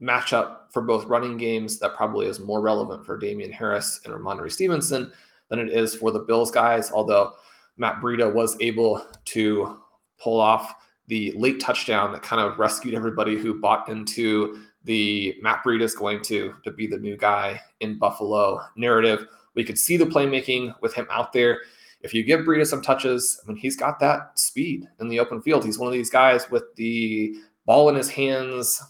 [0.00, 4.50] matchup for both running games that probably is more relevant for Damien Harris and Rhamondre
[4.50, 5.12] Stevenson
[5.48, 7.32] than it is for the Bills guys, although
[7.76, 9.78] Matt Breida was able to
[10.20, 10.74] pull off
[11.08, 15.94] the late touchdown that kind of rescued everybody who bought into the Matt Breida is
[15.94, 19.26] going to, to be the new guy in Buffalo narrative.
[19.58, 21.62] We could see the playmaking with him out there.
[22.02, 25.42] If you give Breida some touches, I mean, he's got that speed in the open
[25.42, 25.64] field.
[25.64, 27.34] He's one of these guys with the
[27.66, 28.80] ball in his hands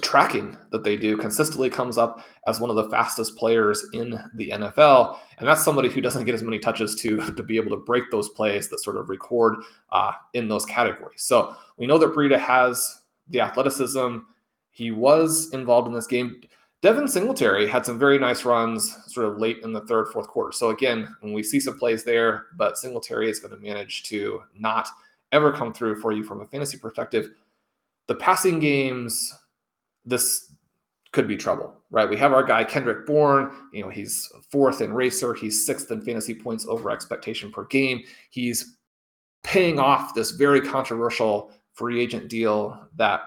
[0.00, 4.48] tracking that they do consistently comes up as one of the fastest players in the
[4.48, 5.18] NFL.
[5.36, 8.10] And that's somebody who doesn't get as many touches to, to be able to break
[8.10, 9.56] those plays that sort of record
[9.92, 11.22] uh, in those categories.
[11.22, 14.20] So we know that Breida has the athleticism.
[14.70, 16.40] He was involved in this game.
[16.84, 20.52] Devin Singletary had some very nice runs sort of late in the third, fourth quarter.
[20.52, 24.42] So again, when we see some plays there, but Singletary is going to manage to
[24.54, 24.86] not
[25.32, 27.30] ever come through for you from a fantasy perspective.
[28.06, 29.32] The passing games
[30.04, 30.52] this
[31.12, 32.06] could be trouble, right?
[32.06, 33.50] We have our guy Kendrick Bourne.
[33.72, 35.38] You know, he's fourth in RACR.
[35.38, 38.02] He's sixth in fantasy points over expectation per game.
[38.28, 38.76] He's
[39.42, 43.22] paying off this very controversial free agent deal that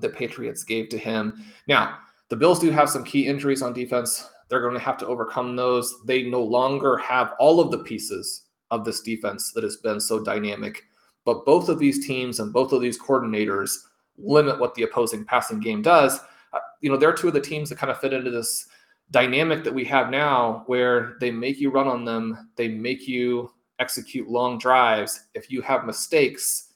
[0.00, 1.44] the Patriots gave to him.
[1.66, 1.98] Now,
[2.30, 4.30] the Bills do have some key injuries on defense.
[4.48, 6.02] They're going to have to overcome those.
[6.06, 10.22] They no longer have all of the pieces of this defense that has been so
[10.22, 10.84] dynamic.
[11.24, 13.72] But both of these teams and both of these coordinators
[14.16, 16.20] limit what the opposing passing game does.
[16.52, 18.66] Uh, you know, they're two of the teams that kind of fit into this
[19.10, 23.50] dynamic that we have now where they make you run on them, they make you
[23.80, 25.26] execute long drives.
[25.34, 26.74] If you have mistakes,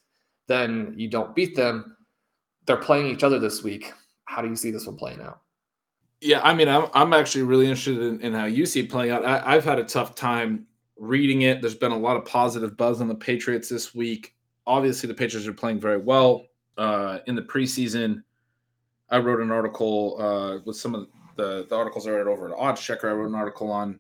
[0.48, 1.96] then you don't beat them.
[2.66, 3.92] They're playing each other this week.
[4.24, 5.43] How do you see this one playing out?
[6.24, 9.12] Yeah, I mean, I'm, I'm actually really interested in, in how you see it playing
[9.12, 9.24] out.
[9.24, 10.66] I, I've had a tough time
[10.96, 11.60] reading it.
[11.60, 14.34] There's been a lot of positive buzz on the Patriots this week.
[14.66, 16.46] Obviously, the Patriots are playing very well
[16.76, 18.22] uh, in the preseason,
[19.10, 21.06] I wrote an article uh, with some of
[21.36, 23.08] the, the articles I read over at Oddschecker.
[23.08, 23.98] I wrote an article on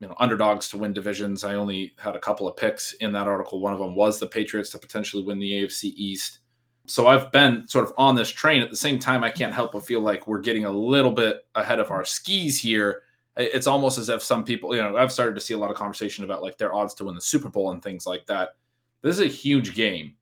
[0.00, 1.44] you know underdogs to win divisions.
[1.44, 3.60] I only had a couple of picks in that article.
[3.60, 6.40] One of them was the Patriots to potentially win the AFC East.
[6.86, 8.62] So I've been sort of on this train.
[8.62, 11.46] At the same time, I can't help but feel like we're getting a little bit
[11.54, 13.02] ahead of our skis here.
[13.36, 15.76] It's almost as if some people, you know, I've started to see a lot of
[15.76, 18.56] conversation about like their odds to win the Super Bowl and things like that.
[19.02, 20.14] This is a huge game.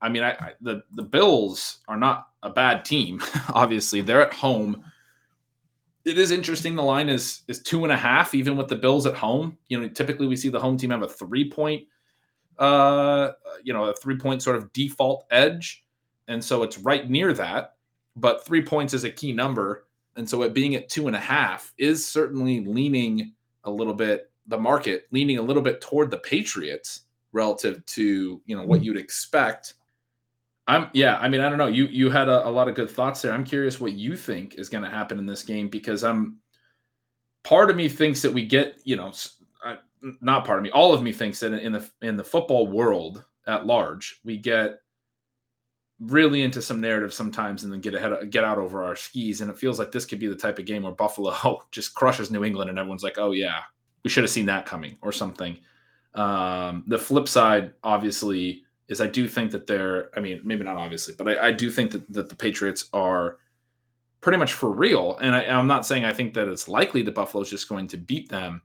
[0.00, 3.20] I mean, I, I, the the Bills are not a bad team.
[3.54, 4.84] Obviously, they're at home.
[6.04, 6.74] It is interesting.
[6.74, 9.58] The line is is two and a half, even with the Bills at home.
[9.68, 11.84] You know, typically we see the home team have a three point,
[12.58, 13.30] uh,
[13.62, 15.84] you know, a three point sort of default edge,
[16.28, 17.74] and so it's right near that.
[18.16, 21.20] But three points is a key number, and so it being at two and a
[21.20, 23.32] half is certainly leaning
[23.64, 27.02] a little bit the market leaning a little bit toward the Patriots
[27.32, 28.84] relative to you know what hmm.
[28.84, 29.74] you'd expect.
[30.66, 31.66] I'm yeah, I mean, I don't know.
[31.66, 33.32] You you had a, a lot of good thoughts there.
[33.32, 36.38] I'm curious what you think is going to happen in this game because I'm
[37.42, 39.12] part of me thinks that we get, you know,
[40.20, 43.24] not part of me, all of me thinks that in the in the football world
[43.46, 44.80] at large, we get
[46.00, 49.50] really into some narrative sometimes and then get ahead get out over our skis and
[49.50, 52.44] it feels like this could be the type of game where buffalo just crushes new
[52.44, 53.60] england and everyone's like oh yeah
[54.04, 55.56] we should have seen that coming or something
[56.14, 60.76] um, the flip side obviously is i do think that they're i mean maybe not
[60.76, 63.38] obviously but i, I do think that, that the patriots are
[64.20, 67.14] pretty much for real and I, i'm not saying i think that it's likely that
[67.14, 68.62] buffalo's just going to beat them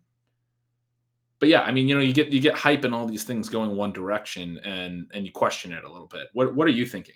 [1.40, 3.50] but yeah, I mean, you know, you get you get hype and all these things
[3.50, 6.28] going one direction, and and you question it a little bit.
[6.32, 7.16] What what are you thinking?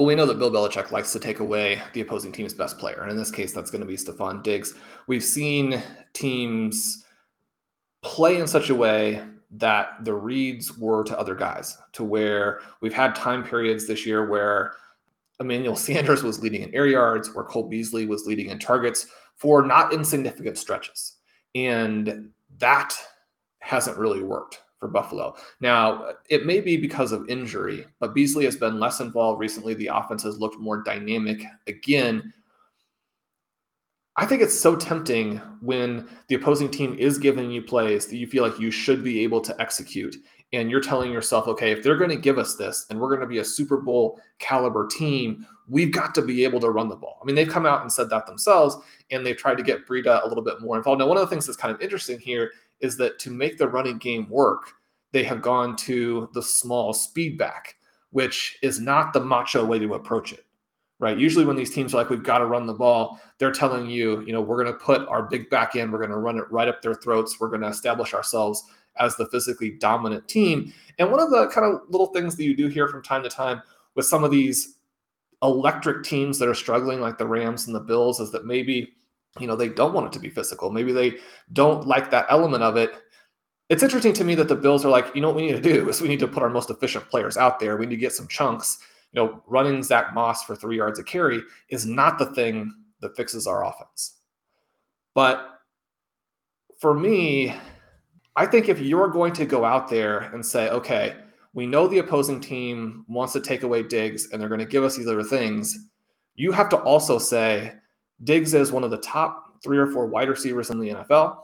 [0.00, 3.02] Well, we know that Bill Belichick likes to take away the opposing team's best player,
[3.02, 4.72] and in this case, that's going to be Stefon Diggs.
[5.08, 5.82] We've seen
[6.14, 7.04] teams
[8.00, 12.94] play in such a way that the reads were to other guys, to where we've
[12.94, 14.72] had time periods this year where
[15.38, 19.60] Emmanuel Sanders was leading in air yards, where Cole Beasley was leading in targets for
[19.66, 21.16] not insignificant stretches.
[21.54, 22.94] And that
[23.58, 25.36] hasn't really worked for Buffalo.
[25.60, 29.74] Now, it may be because of injury, but Beasley has been less involved recently.
[29.74, 32.32] The offense has looked more dynamic again.
[34.16, 38.26] I think it's so tempting when the opposing team is giving you plays that you
[38.26, 40.16] feel like you should be able to execute.
[40.52, 43.20] And you're telling yourself, okay, if they're going to give us this and we're going
[43.20, 46.96] to be a Super Bowl caliber team, we've got to be able to run the
[46.96, 47.20] ball.
[47.22, 48.76] I mean, they've come out and said that themselves,
[49.12, 50.98] and they've tried to get Breida a little bit more involved.
[50.98, 53.68] Now, one of the things that's kind of interesting here is that to make the
[53.68, 54.72] running game work,
[55.12, 57.76] they have gone to the small speed back,
[58.10, 60.44] which is not the macho way to approach it.
[60.98, 61.16] Right.
[61.16, 64.20] Usually, when these teams are like, we've got to run the ball, they're telling you,
[64.26, 66.44] you know, we're going to put our big back in, we're going to run it
[66.50, 68.64] right up their throats, we're going to establish ourselves
[69.00, 70.72] as the physically dominant team.
[70.98, 73.28] And one of the kind of little things that you do here from time to
[73.28, 73.62] time
[73.96, 74.76] with some of these
[75.42, 78.92] electric teams that are struggling, like the Rams and the Bills, is that maybe
[79.38, 80.70] you know they don't want it to be physical.
[80.70, 81.16] Maybe they
[81.52, 82.92] don't like that element of it.
[83.68, 85.60] It's interesting to me that the bills are like you know what we need to
[85.60, 87.76] do is we need to put our most efficient players out there.
[87.76, 88.78] We need to get some chunks.
[89.12, 93.16] You know running Zack Moss for three yards of carry is not the thing that
[93.16, 94.18] fixes our offense.
[95.14, 95.60] But
[96.80, 97.54] for me
[98.36, 101.16] i think if you're going to go out there and say okay
[101.52, 104.84] we know the opposing team wants to take away Diggs and they're going to give
[104.84, 105.90] us these other things
[106.36, 107.74] you have to also say
[108.24, 111.38] Diggs is one of the top three or four wide receivers in the NFL.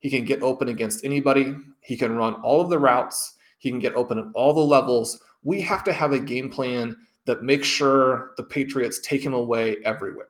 [0.00, 1.54] He can get open against anybody.
[1.80, 3.34] He can run all of the routes.
[3.58, 5.20] He can get open at all the levels.
[5.42, 6.96] We have to have a game plan
[7.26, 10.28] that makes sure the Patriots take him away everywhere.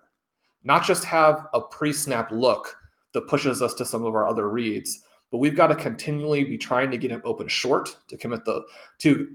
[0.62, 2.76] Not just have a pre snap look
[3.12, 5.03] that pushes us to some of our other reads,
[5.34, 8.62] but we've got to continually be trying to get him open short to commit the
[8.98, 9.26] to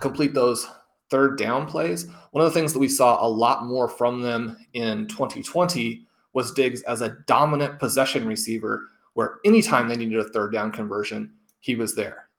[0.00, 0.66] complete those
[1.10, 2.06] third down plays.
[2.30, 6.54] One of the things that we saw a lot more from them in 2020 was
[6.54, 11.74] Diggs as a dominant possession receiver, where anytime they needed a third down conversion, he
[11.74, 12.30] was there.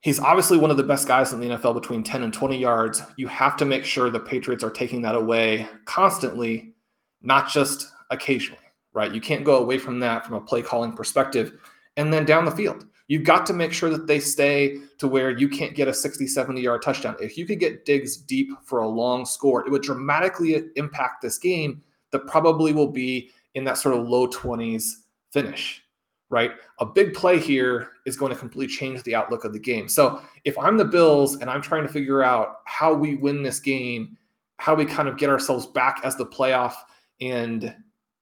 [0.00, 3.02] He's obviously one of the best guys in the NFL between 10 and 20 yards.
[3.18, 6.72] You have to make sure the Patriots are taking that away constantly,
[7.20, 8.62] not just occasionally,
[8.98, 9.14] right?
[9.14, 11.52] You can't go away from that from a play calling perspective.
[11.96, 15.30] And then down the field, You've got to make sure that they stay to where
[15.30, 17.16] you can't get a 60, 70 yard touchdown.
[17.20, 21.38] If you could get Diggs deep for a long score, it would dramatically impact this
[21.38, 24.84] game that probably will be in that sort of low 20s
[25.32, 25.82] finish,
[26.28, 26.52] right?
[26.80, 29.88] A big play here is going to completely change the outlook of the game.
[29.88, 33.58] So if I'm the Bills and I'm trying to figure out how we win this
[33.58, 34.18] game,
[34.58, 36.74] how we kind of get ourselves back as the playoff
[37.22, 37.74] and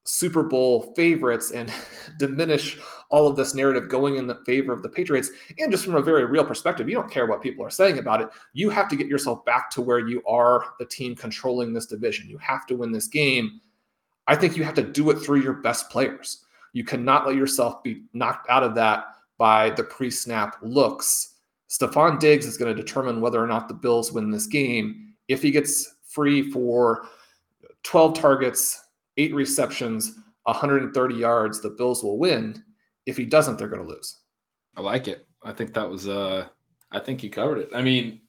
[0.07, 1.71] Super Bowl favorites and
[2.19, 2.79] diminish
[3.11, 5.31] all of this narrative going in the favor of the Patriots.
[5.59, 8.21] And just from a very real perspective, you don't care what people are saying about
[8.21, 8.29] it.
[8.53, 12.31] You have to get yourself back to where you are the team controlling this division.
[12.31, 13.61] You have to win this game.
[14.27, 16.45] I think you have to do it through your best players.
[16.73, 19.05] You cannot let yourself be knocked out of that
[19.39, 21.35] by the pre snap looks.
[21.69, 25.15] Stefon Diggs is going to determine whether or not the Bills win this game.
[25.29, 27.07] If he gets free for
[27.83, 28.86] 12 targets,
[29.17, 32.63] eight receptions, 130 yards, the Bills will win.
[33.07, 34.21] If he doesn't, they're going to lose.
[34.77, 35.27] I like it.
[35.43, 36.49] I think that was uh
[36.91, 37.71] I think he covered it.
[37.75, 38.21] I mean,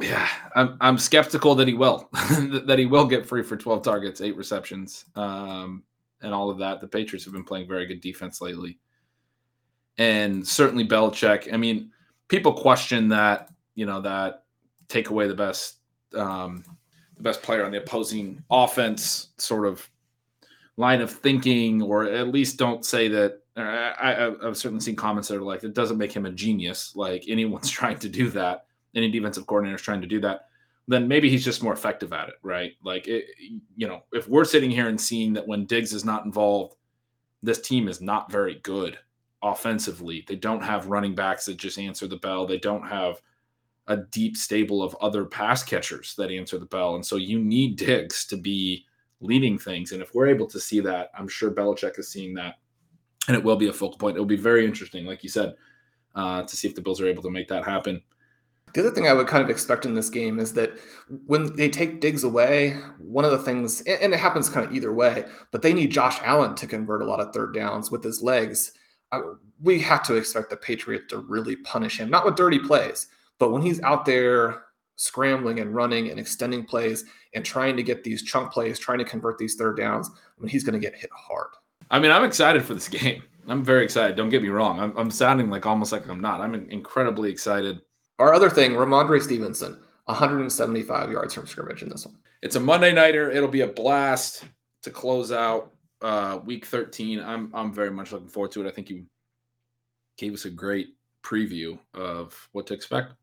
[0.00, 4.20] yeah, I'm I'm skeptical that he will that he will get free for 12 targets,
[4.20, 5.84] eight receptions, um,
[6.20, 6.80] and all of that.
[6.80, 8.78] The Patriots have been playing very good defense lately,
[9.98, 11.52] and certainly Belichick.
[11.52, 11.90] I mean,
[12.28, 14.44] people question that you know that
[14.88, 15.76] take away the best
[16.14, 16.64] um,
[17.16, 19.88] the best player on the opposing offense sort of
[20.76, 25.38] line of thinking, or at least don't say that I, have certainly seen comments that
[25.38, 26.94] are like, it doesn't make him a genius.
[26.96, 30.48] Like anyone's trying to do that, any defensive coordinator is trying to do that.
[30.86, 32.72] Then maybe he's just more effective at it, right?
[32.82, 33.24] Like, it,
[33.74, 36.76] you know, if we're sitting here and seeing that when Diggs is not involved,
[37.42, 38.98] this team is not very good
[39.42, 40.24] offensively.
[40.26, 42.46] They don't have running backs that just answer the bell.
[42.46, 43.22] They don't have
[43.86, 46.96] a deep stable of other pass catchers that answer the bell.
[46.96, 48.84] And so you need Diggs to be
[49.24, 49.92] leading things.
[49.92, 52.56] And if we're able to see that, I'm sure Belichick is seeing that.
[53.26, 54.16] And it will be a focal point.
[54.16, 55.54] It will be very interesting, like you said,
[56.14, 58.02] uh, to see if the Bills are able to make that happen.
[58.74, 60.72] The other thing I would kind of expect in this game is that
[61.26, 64.92] when they take Diggs away, one of the things, and it happens kind of either
[64.92, 68.20] way, but they need Josh Allen to convert a lot of third downs with his
[68.20, 68.72] legs.
[69.62, 73.06] we have to expect the Patriots to really punish him, not with dirty plays,
[73.38, 74.63] but when he's out there
[74.96, 79.04] scrambling and running and extending plays and trying to get these chunk plays, trying to
[79.04, 81.48] convert these third downs, I mean, he's going to get hit hard.
[81.90, 83.22] I mean, I'm excited for this game.
[83.46, 84.16] I'm very excited.
[84.16, 84.80] Don't get me wrong.
[84.80, 86.40] I'm, I'm sounding like almost like I'm not.
[86.40, 87.80] I'm incredibly excited.
[88.18, 92.16] Our other thing, Rhamondre Stevenson, 175 yards from scrimmage in this one.
[92.42, 93.30] It's a Monday nighter.
[93.30, 94.44] It'll be a blast
[94.82, 97.20] to close out uh, week 13.
[97.20, 98.68] I'm I'm very much looking forward to it.
[98.68, 99.06] I think you
[100.16, 100.88] gave us a great
[101.22, 103.14] preview of what to expect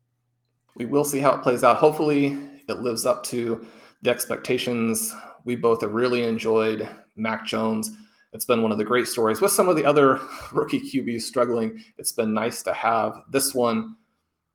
[0.76, 1.76] we will see how it plays out.
[1.76, 3.66] Hopefully, it lives up to
[4.02, 5.14] the expectations.
[5.44, 7.90] We both have really enjoyed Mac Jones.
[8.32, 10.20] It's been one of the great stories with some of the other
[10.52, 11.82] rookie QBs struggling.
[11.98, 13.96] It's been nice to have this one.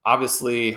[0.05, 0.75] Obviously,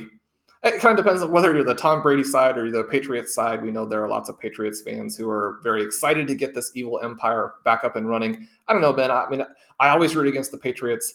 [0.62, 3.62] it kind of depends on whether you're the Tom Brady side or the Patriots side.
[3.62, 6.72] We know there are lots of Patriots fans who are very excited to get this
[6.74, 8.46] evil empire back up and running.
[8.68, 9.10] I don't know, Ben.
[9.10, 9.42] I mean,
[9.78, 11.14] I always root against the Patriots,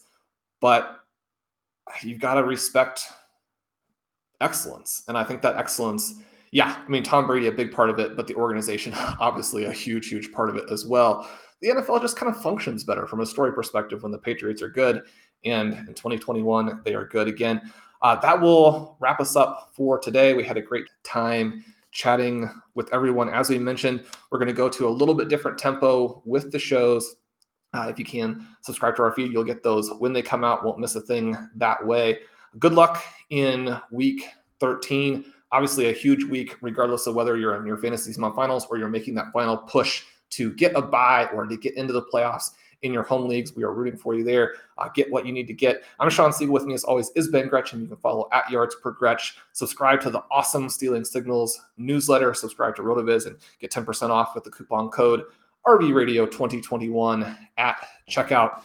[0.62, 1.02] but
[2.02, 3.04] you've got to respect
[4.42, 5.04] excellence.
[5.08, 6.16] And I think that excellence,
[6.52, 9.72] yeah, I mean, Tom Brady, a big part of it, but the organization, obviously, a
[9.72, 11.30] huge, huge part of it as well.
[11.62, 14.70] The NFL just kind of functions better from a story perspective when the Patriots are
[14.70, 15.04] good.
[15.44, 17.62] And in 2021, they are good again.
[18.02, 20.34] Uh, that will wrap us up for today.
[20.34, 23.30] We had a great time chatting with everyone.
[23.30, 26.60] As we mentioned, we're going to go to a little bit different tempo with the
[26.60, 27.16] shows.
[27.74, 30.64] Uh, if you can subscribe to our feed, you'll get those when they come out.
[30.64, 32.20] Won't miss a thing that way
[32.60, 34.26] good luck in week
[34.60, 35.26] 13.
[35.52, 38.90] Obviously, a huge week, regardless of whether you're in your fantasy month finals or you're
[38.90, 42.52] making that final push to get a buy or to get into the playoffs
[42.82, 43.56] in your home leagues.
[43.56, 44.56] We are rooting for you there.
[44.78, 45.84] Uh, get what you need to get.
[46.00, 46.50] I'm Shawn Siegele.
[46.50, 47.82] With me, as always, is Ben Gretchen.
[47.82, 49.34] You can follow at Yardspergretch.
[49.54, 52.34] Subscribe to the awesome Stealing Signals newsletter.
[52.34, 55.24] Subscribe to RotoViz and get 10% off with the coupon code
[55.66, 58.62] RV Radio 2021 at checkout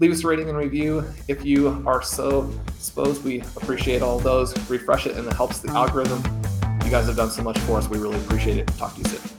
[0.00, 3.24] leave us a rating and review if you are so disposed.
[3.24, 4.56] We appreciate all those.
[4.68, 5.74] Refresh it and it helps the mm.
[5.74, 6.22] algorithm.
[6.84, 7.88] You guys have done so much for us.
[7.88, 8.66] We really appreciate it.
[8.78, 9.31] Talk to you soon.